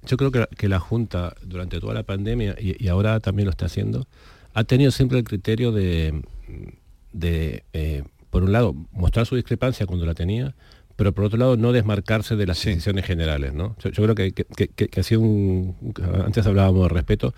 [0.05, 3.51] yo creo que, que la Junta durante toda la pandemia y, y ahora también lo
[3.51, 4.09] está haciendo,
[4.53, 6.23] ha tenido siempre el criterio de,
[7.13, 10.55] de eh, por un lado, mostrar su discrepancia cuando la tenía,
[10.99, 13.55] pero por otro lado no desmarcarse de las decisiones generales.
[13.55, 13.77] ¿no?
[13.79, 15.77] Yo, yo creo que, que- que- que ha sido un,
[16.27, 17.33] antes hablábamos de respeto,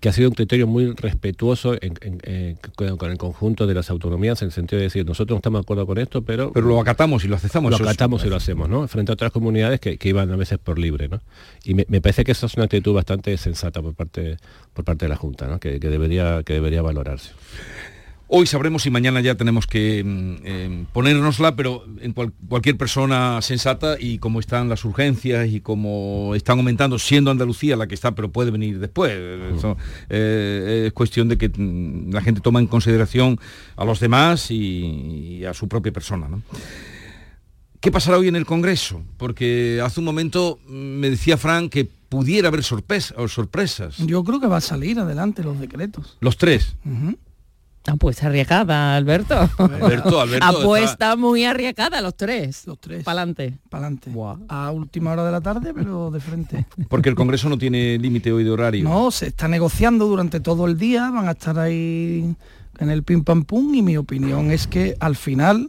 [0.00, 3.88] que ha sido un criterio muy respetuoso en- en- eh, con, el conjunto de las
[3.88, 6.52] autonomías, en el sentido de decir, nosotros no estamos de acuerdo con esto, pero...
[6.52, 7.70] Pero lo acatamos y lo aceptamos.
[7.70, 8.86] Lo es- acatamos y lo hacemos, ¿no?
[8.86, 11.22] Frente a otras comunidades que, que iban a veces por libre, ¿no?
[11.64, 14.36] Y me, me parece que esa es una actitud bastante sensata por parte,
[14.74, 15.58] por parte de la Junta, ¿no?
[15.58, 17.30] Que, que debería, que debería valorarse.
[18.28, 23.96] Hoy sabremos si mañana ya tenemos que eh, ponérnosla, pero en cual- cualquier persona sensata
[24.00, 28.32] y como están las urgencias y como están aumentando, siendo Andalucía la que está, pero
[28.32, 29.12] puede venir después.
[29.56, 29.76] Eso,
[30.10, 33.38] eh, es cuestión de que mm, la gente toma en consideración
[33.76, 36.26] a los demás y, y a su propia persona.
[36.28, 36.42] ¿no?
[37.80, 39.02] ¿Qué pasará hoy en el Congreso?
[39.18, 43.98] Porque hace un momento mm, me decía Frank que pudiera haber sorpresa- o sorpresas.
[43.98, 46.16] Yo creo que va a salir adelante los decretos.
[46.20, 46.74] Los tres.
[47.88, 49.34] Apuesta arriesgada, Alberto.
[49.58, 52.66] Alberto, Alberto, Apuesta muy arriesgada, los tres.
[52.66, 53.04] Los tres.
[53.04, 53.58] Pa'lante.
[53.68, 54.10] Pa'lante.
[54.48, 56.66] A última hora de la tarde, pero de frente.
[56.88, 58.84] Porque el Congreso no tiene límite hoy de horario.
[58.84, 62.34] No, se está negociando durante todo el día, van a estar ahí
[62.78, 65.68] en el pim pam pum y mi opinión es que al final...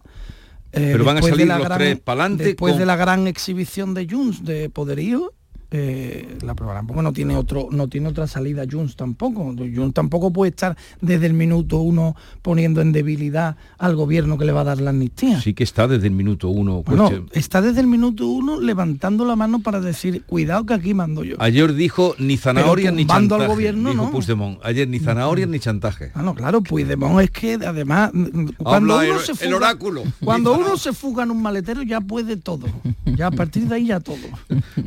[0.74, 2.86] eh, Pero van a después de salir la los gran- tres pa'lante Después con- de
[2.86, 5.34] la gran exhibición de Junts de poderío,
[5.72, 9.54] eh, la aprobarán, porque no tiene otro, no tiene otra salida Junts tampoco.
[9.58, 14.52] Junts tampoco puede estar desde el minuto uno poniendo en debilidad al gobierno que le
[14.54, 15.42] va a dar la amnistía.
[15.42, 16.84] Sí que está desde el minuto uno.
[16.84, 20.94] Bueno, cuestión- está desde el minuto uno levantando la mano para decir, cuidado que aquí
[20.94, 21.36] mando yo.
[21.40, 23.54] Ayer dijo ni zanahorias ni tumbando al chantaje.
[23.56, 24.12] gobierno, dijo no.
[24.12, 24.60] Puigdemont.
[24.64, 26.12] Ayer ni zanahorias ni chantaje.
[26.16, 29.56] Ah, no, claro, Puigdemont es que además mm, cuando Habla uno el- se el fuga,
[29.58, 30.04] oráculo.
[30.24, 32.68] cuando uno se fuga en un maletero ya puede todo.
[33.06, 34.18] Ya a partir de ahí ya todo.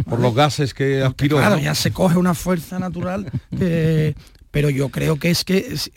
[0.09, 1.36] Por los gases naturales que aspiró.
[1.38, 1.62] Claro, ¿no?
[1.62, 3.30] ya se coge una fuerza natural.
[3.58, 4.14] eh,
[4.50, 5.90] pero yo creo que es que es-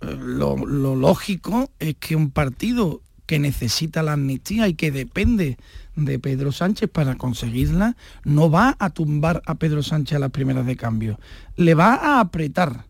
[0.00, 5.56] lo, lo lógico es que un partido que necesita la amnistía y que depende
[5.96, 10.66] de Pedro Sánchez para conseguirla, no va a tumbar a Pedro Sánchez a las primeras
[10.66, 11.18] de cambio.
[11.56, 12.84] Le va a apretar,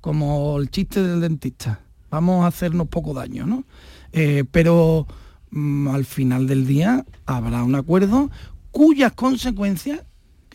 [0.00, 1.80] como el chiste del dentista.
[2.10, 3.64] Vamos a hacernos poco daño, ¿no?
[4.12, 5.06] Eh, pero
[5.50, 8.30] mm, al final del día habrá un acuerdo
[8.70, 10.00] cuyas consecuencias,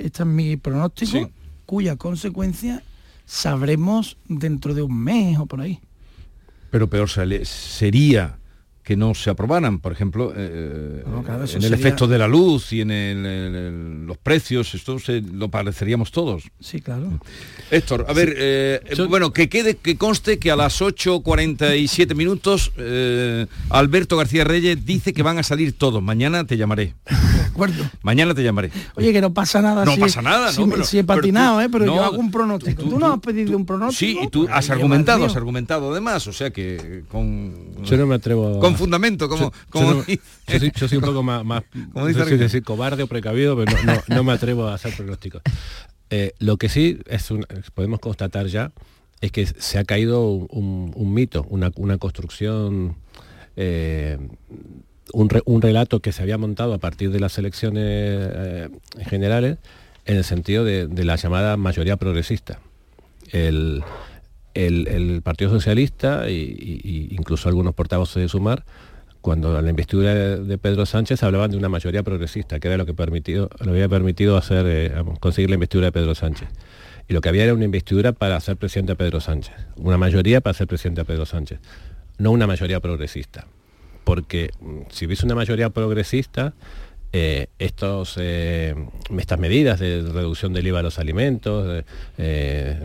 [0.03, 1.29] este es mi pronóstico,
[1.65, 2.81] cuyas consecuencias
[3.25, 5.79] sabremos dentro de un mes o por ahí.
[6.71, 8.37] Pero peor sale- sería
[8.83, 12.27] que no se aprobaran, por ejemplo, eh, claro, eso en el sería- efecto de la
[12.27, 16.43] luz y en el- el- el- los precios, esto se, lo pareceríamos todos.
[16.59, 17.07] Sí, claro.
[17.71, 23.45] Héctor, a ver, eh, bueno, que quede, que conste que a las 8.47 minutos eh,
[23.69, 26.03] Alberto García Reyes dice que van a salir todos.
[26.03, 26.93] Mañana te llamaré.
[27.53, 27.83] Acuerdo.
[28.01, 28.71] Mañana te llamaré.
[28.95, 29.85] Oye, que no pasa nada.
[29.85, 31.69] No si- pasa nada, si, no, pero- si he pero patinado, tú- ¿eh?
[31.71, 32.83] pero no, yo hago un pronóstico.
[32.83, 33.97] Tú, no has pedido un pronóstico.
[34.21, 37.53] Sí, y tú has argumentado, has argumentado además, o sea que con...
[37.83, 39.43] Yo no me atrevo a- Con fundamento, como...
[39.45, 42.19] Yo- yo como no- yo, soy, yo soy un poco más, más Como no dice
[42.19, 42.43] sé si Ricardo.
[42.43, 45.41] decir cobarde o precavido, pero no, no- no me atrevo a hacer pronósticos.
[46.09, 48.71] Eh, lo que sí es un- podemos constatar ya
[49.21, 52.95] es que se ha caído un, un- un mito, una, una construcción,
[53.55, 54.17] eh,
[55.11, 58.69] un, un relato que se había montado a partir de las elecciones eh,
[59.09, 59.57] generales
[60.05, 62.59] en el sentido de, de la llamada mayoría progresista.
[63.31, 63.83] El,
[64.53, 66.33] el- Partido Socialista e
[67.11, 68.65] incluso algunos portavoces de Sumar,
[69.21, 72.91] cuando la investidura de, Pedro Sánchez hablaban de una mayoría progresista, que era lo que
[72.91, 74.91] había permitido hacer, eh,
[75.21, 76.49] conseguir la investidura de Pedro Sánchez.
[77.07, 80.41] Y lo que había era una investidura para hacer presidente a Pedro Sánchez, una mayoría
[80.41, 81.59] para hacer presidente a Pedro Sánchez,
[82.17, 83.47] no una mayoría progresista.
[84.03, 86.53] Porque mm, si hubiese una mayoría progresista,
[87.15, 88.75] eh, eh,
[89.17, 91.83] estas medidas de reducción del IVA a los alimentos,
[92.17, 92.79] eh,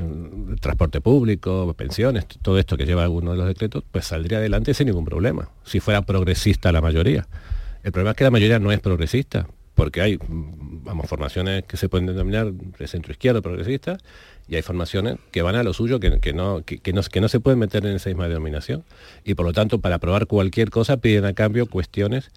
[0.60, 4.88] transporte público, pensiones, todo esto que lleva alguno de los decretos, pues saldría adelante sin
[4.88, 7.26] ningún problema, si fuera progresista la mayoría.
[7.82, 11.78] El problema es que la mayoría no es progresista, porque hay mm, vamos, formaciones que
[11.78, 13.96] se pueden denominar de centro izquierdo progresista
[14.48, 17.58] y hay formaciones que van a lo suyo que, que no, que, no, se pueden
[17.58, 18.84] meter en esa misma denominación.
[19.24, 22.30] Y por lo tanto, para aprobar cualquier cosa piden a cambio cuestiones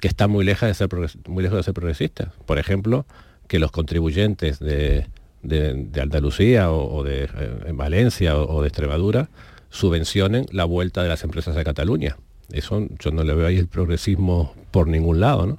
[0.00, 0.88] que están muy lejos de ser,
[1.28, 2.28] muy lejos de ser progresistas.
[2.46, 3.04] Por ejemplo,
[3.48, 5.06] que los contribuyentes de,
[5.42, 7.28] de- de Andalucía o, de eh,
[7.66, 9.28] en Valencia o, o de Extremadura
[9.70, 12.16] subvencionen la vuelta de las empresas a Cataluña.
[12.52, 15.58] Eso yo no le veo ahí el progresismo por ningún lado, ¿no?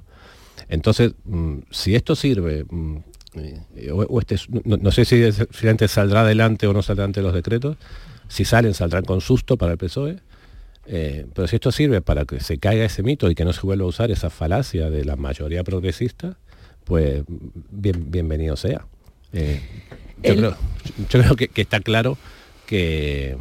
[0.70, 2.96] Entonces, mm, si esto sirve, mm,
[3.38, 7.04] eh, o, o este, es- no, no sé si finalmente saldrá adelante o no saldrá
[7.04, 7.76] ante los decretos,
[8.28, 10.18] si salen saldrán con susto para el PSOE,
[10.86, 13.60] eh, pero si esto sirve para que se caiga ese mito y que no se
[13.62, 16.36] vuelva a usar esa falacia de la mayoría progresista,
[16.84, 17.22] pues
[17.70, 18.86] bien, bienvenido sea.
[19.32, 19.60] Eh,
[20.22, 20.56] yo, El- creo,
[21.10, 22.16] yo creo que, que está claro
[22.66, 23.36] que,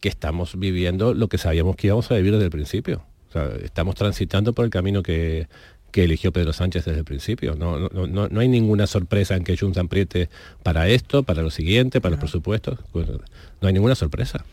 [0.00, 3.02] que estamos viviendo lo que sabíamos que íbamos a vivir desde el principio.
[3.30, 5.48] O sea, estamos transitando por el camino que,
[5.94, 7.54] que eligió Pedro Sánchez desde el principio.
[7.54, 10.28] No, no, no, no hay ninguna sorpresa en que Junts apriete
[10.64, 12.80] para esto, para lo siguiente, para los presupuestos.
[12.90, 14.44] Pues, no hay ninguna sorpresa.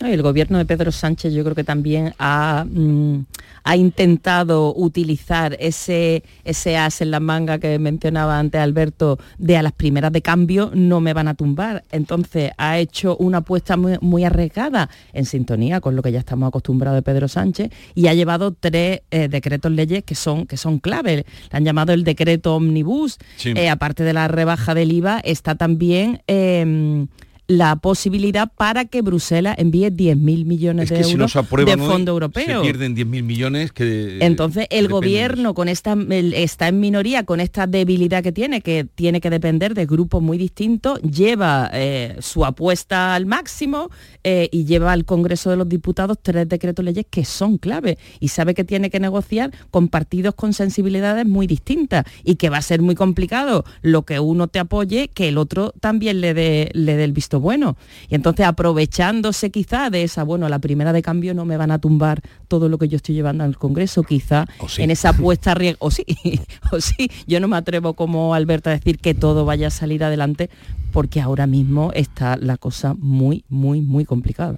[0.00, 3.26] El gobierno de Pedro Sánchez yo creo que también ha, mm,
[3.64, 9.62] ha intentado utilizar ese, ese as en la manga que mencionaba antes Alberto, de a
[9.62, 11.84] las primeras de cambio no me van a tumbar.
[11.92, 16.48] Entonces ha hecho una apuesta muy, muy arriesgada en sintonía con lo que ya estamos
[16.48, 20.78] acostumbrados de Pedro Sánchez y ha llevado tres eh, decretos leyes que son, que son
[20.78, 21.16] clave.
[21.16, 23.18] Le han llamado el decreto omnibus.
[23.36, 23.52] Sí.
[23.54, 26.22] Eh, aparte de la rebaja del IVA, está también...
[26.26, 27.06] eh,
[27.50, 31.64] la posibilidad para que Bruselas envíe 10.000 millones Es de que si no euros se
[31.64, 32.62] de hoy, fondo se europeo.
[32.62, 34.18] pierden 10.000 millones que...
[34.20, 35.96] Entonces el gobierno con esta
[36.32, 40.38] está en minoría con esta debilidad que tiene, que tiene que depender de grupos muy
[40.38, 43.90] distintos, lleva eh, su apuesta al máximo
[44.22, 48.28] eh, y lleva al Congreso de los Diputados tres decretos leyes que son clave y
[48.28, 52.62] sabe que tiene que negociar con partidos con sensibilidades muy distintas y que va a
[52.62, 56.94] ser muy complicado lo que uno te apoye que el otro también le dé le
[56.94, 57.76] dé el visto bueno.
[58.08, 61.78] Y entonces aprovechándose quizá de esa, bueno, la primera de cambio no me van a
[61.78, 64.82] tumbar todo lo que yo estoy llevando al Congreso, quizá sí.
[64.82, 66.04] en esa apuesta a riesgo, o sí,
[66.72, 70.04] o sí, yo no me atrevo como Alberto a decir que todo vaya a salir
[70.04, 70.50] adelante
[70.92, 74.56] porque ahora mismo está la cosa muy, muy, muy complicada.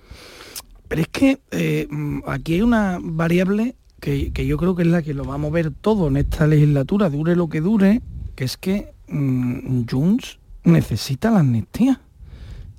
[0.89, 4.89] Pero es que eh, mm, aquí hay una variable que, que yo creo que es
[4.89, 8.03] la que lo va a mover todo en esta legislatura, dure lo que dure,
[8.35, 12.01] que es que mm, Junts necesita la amnistía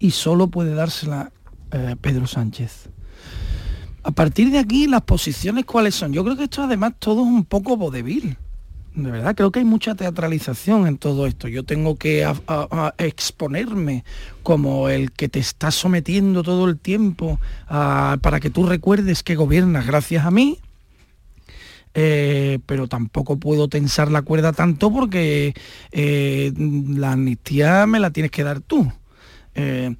[0.04, 1.32] y solo puede dársela
[1.72, 2.89] eh, Pedro Sánchez.
[4.04, 6.12] A partir de aquí, las posiciones cuáles son.
[6.12, 8.38] Yo creo que esto además todo es un poco vodevil.
[8.95, 11.47] De verdad, creo que hay mucha teatralización en todo esto.
[11.47, 12.30] Yo tengo que
[12.97, 14.04] exponerme
[14.43, 17.39] como el que te está sometiendo todo el tiempo
[17.70, 20.60] para que tú recuerdes que gobiernas gracias a mí.
[21.95, 25.54] Eh, pero tampoco puedo tensar la cuerda tanto porque
[25.91, 28.91] eh, la amnistía me la tienes que dar tú.
[29.56, 29.95] Eh,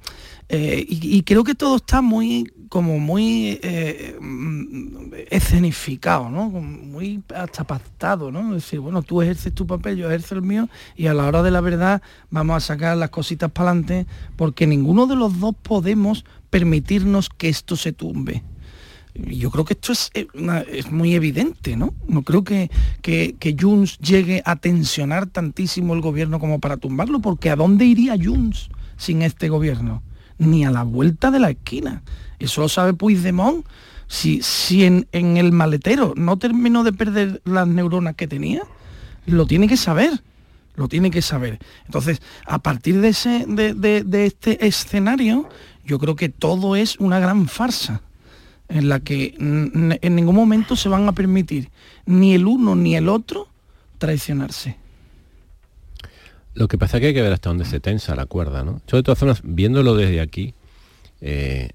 [0.48, 6.50] eh, y, creo que todo está muy como muy eh, mm, escenificado, ¿no?
[6.50, 8.54] Muy hasta pactado, ¿no?
[8.54, 11.42] Es decir, bueno, tú ejerces tu papel, yo ejerzo el mío, y a la hora
[11.42, 15.54] de la verdad vamos a sacar las cositas para adelante, porque ninguno de los dos
[15.62, 18.42] podemos permitirnos que esto se tumbe.
[19.14, 21.94] Y yo creo que esto es, es muy evidente, ¿no?
[22.08, 27.20] No creo que, que, que Junts llegue a tensionar tantísimo el gobierno como para tumbarlo,
[27.20, 30.02] porque ¿a dónde iría Junts sin este gobierno?
[30.38, 32.02] Ni a la vuelta de la esquina.
[32.38, 33.64] Eso lo sabe Puigdemont.
[34.06, 38.62] Si, si en, en el maletero no terminó de perder las neuronas que tenía,
[39.26, 40.22] lo tiene que saber.
[40.76, 41.58] Lo tiene que saber.
[41.86, 45.48] Entonces, a partir de, ese, de, de- de este escenario,
[45.86, 48.02] yo creo que todo es una gran farsa
[48.68, 51.70] en la que en ningún momento se van a permitir
[52.06, 53.48] ni el uno ni el otro
[53.98, 54.76] traicionarse.
[56.54, 58.80] Lo que pasa es que hay que ver hasta dónde se tensa la cuerda, ¿no?
[58.86, 60.54] Yo de todas formas, viéndolo desde aquí,
[61.20, 61.70] eh,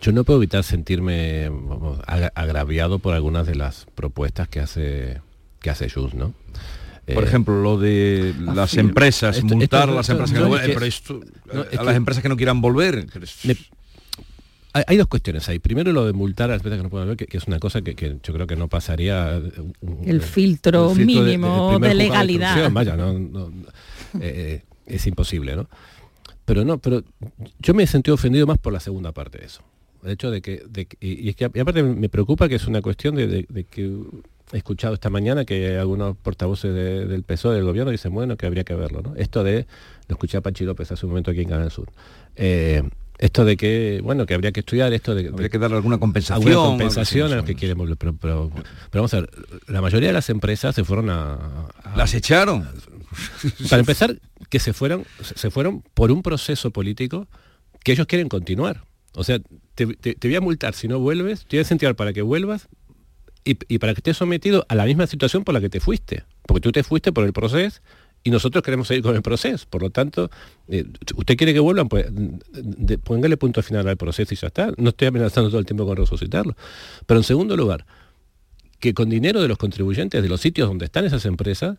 [0.00, 5.20] yo no puedo evitar sentirme vamos, agraviado por algunas de las propuestas que hace
[5.60, 6.34] que hace Junts, ¿no?
[7.06, 10.50] Por Eh, ejemplo, lo de las afirma- empresas, esto- multar esto- las empresas que no,
[10.50, 11.20] pero esto-
[11.52, 13.06] es a que- las empresas que no quieran volver.
[13.44, 13.56] Me-
[14.72, 15.58] hay, hay dos cuestiones ahí.
[15.58, 17.58] Primero lo de multar a las empresas que no puedan ver, que, que es una
[17.58, 19.36] cosa que, que yo creo que no pasaría.
[19.36, 19.42] eh,
[19.80, 22.70] un- El filtro un filtro mínimo de legalidad.
[22.72, 23.50] vaya, no, no,
[24.20, 25.68] eh, es imposible, ¿no?
[26.44, 27.02] Pero no, pero
[27.60, 29.62] yo me he sentido ofendido más por la segunda parte de eso.
[30.04, 32.66] El hecho de que, de y, y es que y aparte me preocupa que es
[32.66, 33.84] una cuestión de, de- de que
[34.52, 38.44] he escuchado esta mañana que algunos portavoces de- del PSOE del gobierno dicen, bueno, que
[38.46, 39.14] habría que verlo, ¿no?
[39.14, 39.66] Esto de,
[40.08, 41.88] lo escuché a Pachi López hace un momento aquí en Canal Sur,
[42.34, 42.82] eh,
[43.18, 45.28] esto de que, bueno, que habría que estudiar esto de...
[45.28, 46.48] Habría que darle alguna compensación.
[46.48, 49.30] Alguna compensación a los que quieren volver, pero, pero, pero vamos a ver,
[49.68, 51.34] la mayoría de las empresas se fueron a...
[51.34, 52.68] a- Las echaron.
[53.70, 57.28] para empezar, que se fueron, se fueron por un proceso político
[57.84, 58.84] que ellos quieren continuar.
[59.14, 59.38] O sea,
[59.74, 62.22] te, te- te voy a multar si no vuelves, te voy a incentivar para que
[62.22, 62.68] vuelvas
[63.44, 66.24] y, y para que estés sometido a la misma situación por la que te fuiste.
[66.46, 67.80] Porque tú te fuiste por el proceso
[68.24, 69.66] y nosotros queremos seguir con el proceso.
[69.68, 70.30] Por lo tanto,
[70.68, 70.84] eh,
[71.16, 74.72] usted quiere que vuelvan, pues de- póngale punto final al proceso y ya está.
[74.76, 76.54] No estoy amenazando todo el tiempo con resucitarlo.
[77.06, 77.84] Pero en segundo lugar,
[78.78, 81.78] que con dinero de los contribuyentes de los sitios donde están esas empresas,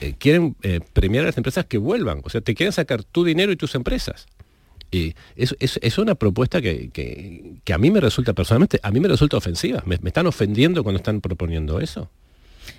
[0.00, 2.20] eh, quieren eh, premiar a las empresas que vuelvan.
[2.24, 4.26] O sea, te quieren sacar tu dinero y tus empresas.
[4.90, 9.08] Y es, es- una propuesta que, que- a mí me resulta, personalmente, a mí me
[9.08, 9.82] resulta ofensiva.
[9.86, 12.10] Me están ofendiendo cuando están proponiendo eso.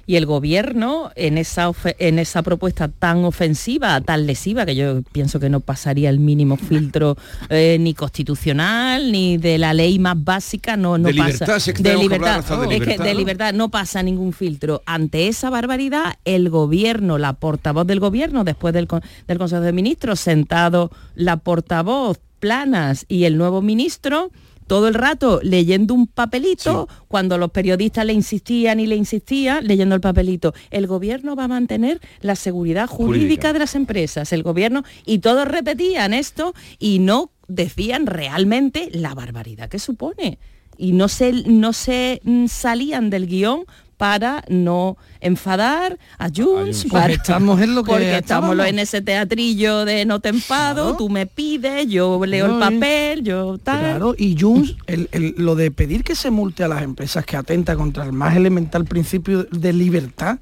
[0.09, 5.39] Y el gobierno en esa, en esa propuesta tan ofensiva, tan lesiva, que yo pienso
[5.39, 7.15] que no pasaría el mínimo filtro
[7.49, 11.27] eh, ni constitucional, ni de la ley más básica, no, no De pasa.
[11.27, 13.19] libertad, si es que de que libertad, de es que libertad, de ¿no?
[13.19, 14.81] libertad no pasa ningún filtro.
[14.87, 18.87] Ante esa barbaridad, el gobierno, la portavoz del gobierno, después del,
[19.27, 24.31] del Consejo de Ministros, sentado la portavoz Planas y el nuevo ministro,
[24.69, 29.95] todo el rato leyendo un papelito, cuando los periodistas le insistían y le insistían, leyendo
[29.95, 30.53] el papelito.
[30.69, 33.53] El gobierno va a mantener la seguridad jurídica, Jurídica.
[33.53, 39.69] de las empresas, el gobierno, y todos repetían esto y no decían realmente la barbaridad
[39.69, 40.37] que supone.
[40.77, 43.65] Y no se, no se mm, salían del guion
[43.99, 48.65] para no enfadar a Junts, para- estamos en lo que porque estamos estábamos.
[48.67, 53.23] en ese teatrillo de no te enfado, tú me pides, yo leo No, el papel,
[53.25, 53.79] yo tal.
[53.81, 57.35] Claro, y Junts, el- el- lo de pedir que se multe a las empresas que
[57.35, 60.39] atenta contra el más elemental principio de libertad.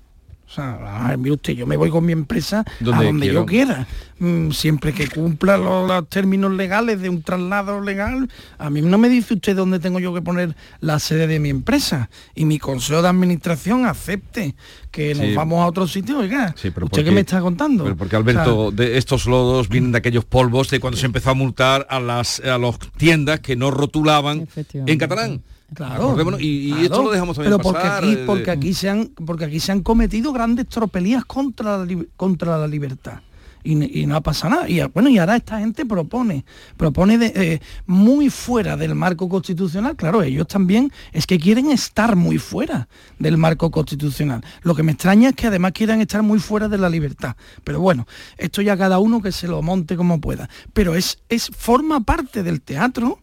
[0.49, 3.41] O sea, mire usted, yo me voy con mi empresa Donde a donde quiero.
[3.41, 3.87] yo quiera.
[4.19, 8.97] Mm, siempre que cumpla los, los términos legales de un traslado legal, a mí no
[8.97, 12.09] me dice usted dónde tengo yo que poner la sede de mi empresa.
[12.33, 14.55] Y mi consejo de administración acepte
[14.89, 16.55] que nos vamos a otro sitio, oiga.
[16.57, 17.83] Sí, pero ¿Usted qué porque- me está contando?
[17.83, 21.05] Pero porque O sea, Alberto, de estos lodos vienen de aquellos polvos de cuando se
[21.07, 25.41] empezó a multar a las a las tiendas que no rotulaban en catalán.
[25.73, 26.83] Claro, y, y claro.
[26.83, 28.03] esto lo dejamos también Pero porque pasar.
[28.03, 32.05] aquí, eh, porque aquí se han, porque aquí se han cometido grandes tropelías contra la,
[32.15, 33.19] contra la libertad.
[33.63, 34.69] Y, y no pasa nada.
[34.69, 36.45] Y a- bueno, y ahora esta gente propone,
[36.77, 39.97] propone de, eh, muy fuera del marco constitucional.
[39.97, 42.87] Claro, ellos también es que quieren estar muy fuera
[43.19, 44.41] del marco constitucional.
[44.61, 47.35] Lo que me extraña es que además quieran estar muy fuera de la libertad.
[47.65, 48.07] Pero bueno,
[48.37, 50.47] esto ya cada uno que se lo monte como pueda.
[50.71, 53.19] Pero es, es forma parte del teatro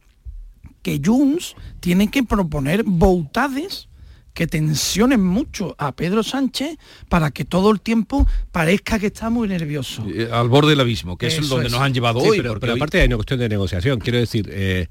[0.84, 3.88] que Junts tiene que proponer boutades
[4.34, 6.76] que tensionen mucho a Pedro Sánchez
[7.08, 10.04] para que todo el tiempo parezca que está muy nervioso.
[10.12, 11.72] Eh, Al borde del abismo, que es donde es.
[11.72, 12.36] nos han llevado Sí, hoy.
[12.38, 14.00] pero, porque pero hoy- aparte hay una cuestión de negociación.
[14.00, 14.88] Quiero decir, eh,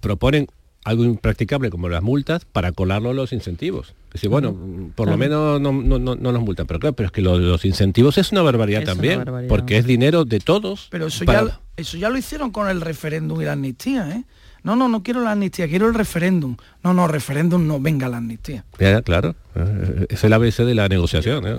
[0.00, 0.46] proponen
[0.84, 3.94] algo impracticable como las multas para colarlo los incentivos.
[4.08, 4.56] Es decir, bueno,
[4.94, 7.38] por lo menos no, no, no, no nos multan, pero claro, pero es que lo
[7.38, 9.48] los incentivos es una barbaridad Es una también, barbaridad.
[9.48, 10.86] porque es dinero de todos.
[10.90, 14.24] Pero eso para- ya, eso ya lo hicieron con el referéndum y la amnistía, ¿eh?
[14.66, 16.56] No, no, no quiero la amnistía, quiero el referéndum.
[16.82, 18.64] No, no, referéndum no, venga la amnistía.
[18.80, 21.46] Ya, claro, eh, es el ABC de la negociación.
[21.46, 21.56] ¿eh?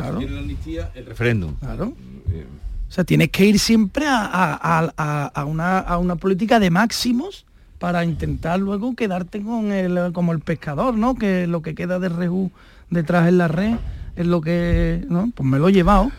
[0.94, 1.56] el referéndum.
[1.56, 1.94] Claro.
[2.90, 6.60] O sea, tienes que ir siempre a, a- a- a- a una, a una política
[6.60, 7.46] de máximos
[7.80, 11.16] para intentar luego quedarte con el como el pescador, ¿no?
[11.16, 12.52] Que lo que queda de rehú
[12.90, 13.76] detrás en la red
[14.18, 15.32] es lo que, ¿no?
[15.34, 16.12] Pues me lo he llevado.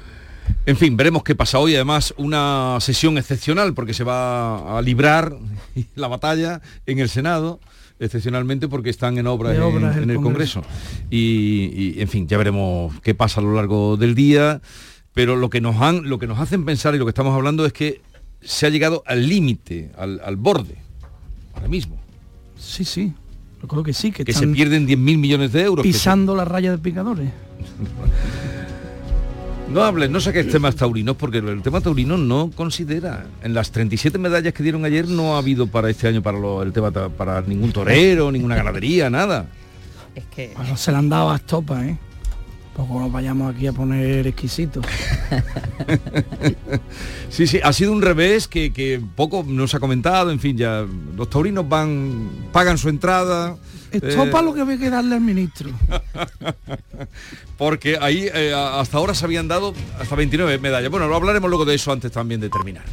[0.66, 1.74] En fin, veremos qué pasa hoy.
[1.74, 5.36] Además, una sesión excepcional porque se va a librar
[5.94, 7.60] la batalla en el Senado,
[7.98, 10.60] excepcionalmente porque están en obras, en- obras en, el el Congreso.
[10.62, 11.06] Congreso.
[11.10, 14.60] Y, y, en fin, ya veremos qué pasa a lo largo del día.
[15.14, 17.66] Pero lo que nos han, lo que nos hacen pensar y lo que estamos hablando
[17.66, 18.02] es que
[18.40, 20.76] se ha llegado al límite, al, al borde,
[21.54, 21.96] ahora mismo.
[22.56, 23.12] Sí, sí.
[23.60, 25.84] Yo creo que sí, que, Que se pierden 10.000 millones de euros.
[25.84, 27.30] se- pisando la raya de picadores.
[29.72, 33.26] No hables, no saques temas taurinos porque el tema taurino no considera.
[33.42, 36.62] En las 37 medallas que dieron ayer no ha habido para este año para lo-
[36.62, 39.46] el tema para ningún torero, ninguna ganadería, nada.
[40.14, 41.98] Es que Bueno, se le han dado a estopa, ¿eh?
[42.78, 44.86] Poco nos vayamos aquí a poner exquisitos.
[47.30, 50.86] Sí, sí, ha sido un revés que, que poco nos ha comentado, en fin, ya
[51.14, 53.54] los taurinos van, pagan su entrada.
[53.92, 55.70] Estopa eh, lo que había que darle al ministro.
[57.58, 60.90] porque ahí eh, hasta ahora se habían dado hasta 29 medallas.
[60.90, 62.84] Bueno, lo hablaremos luego de eso antes también de terminar.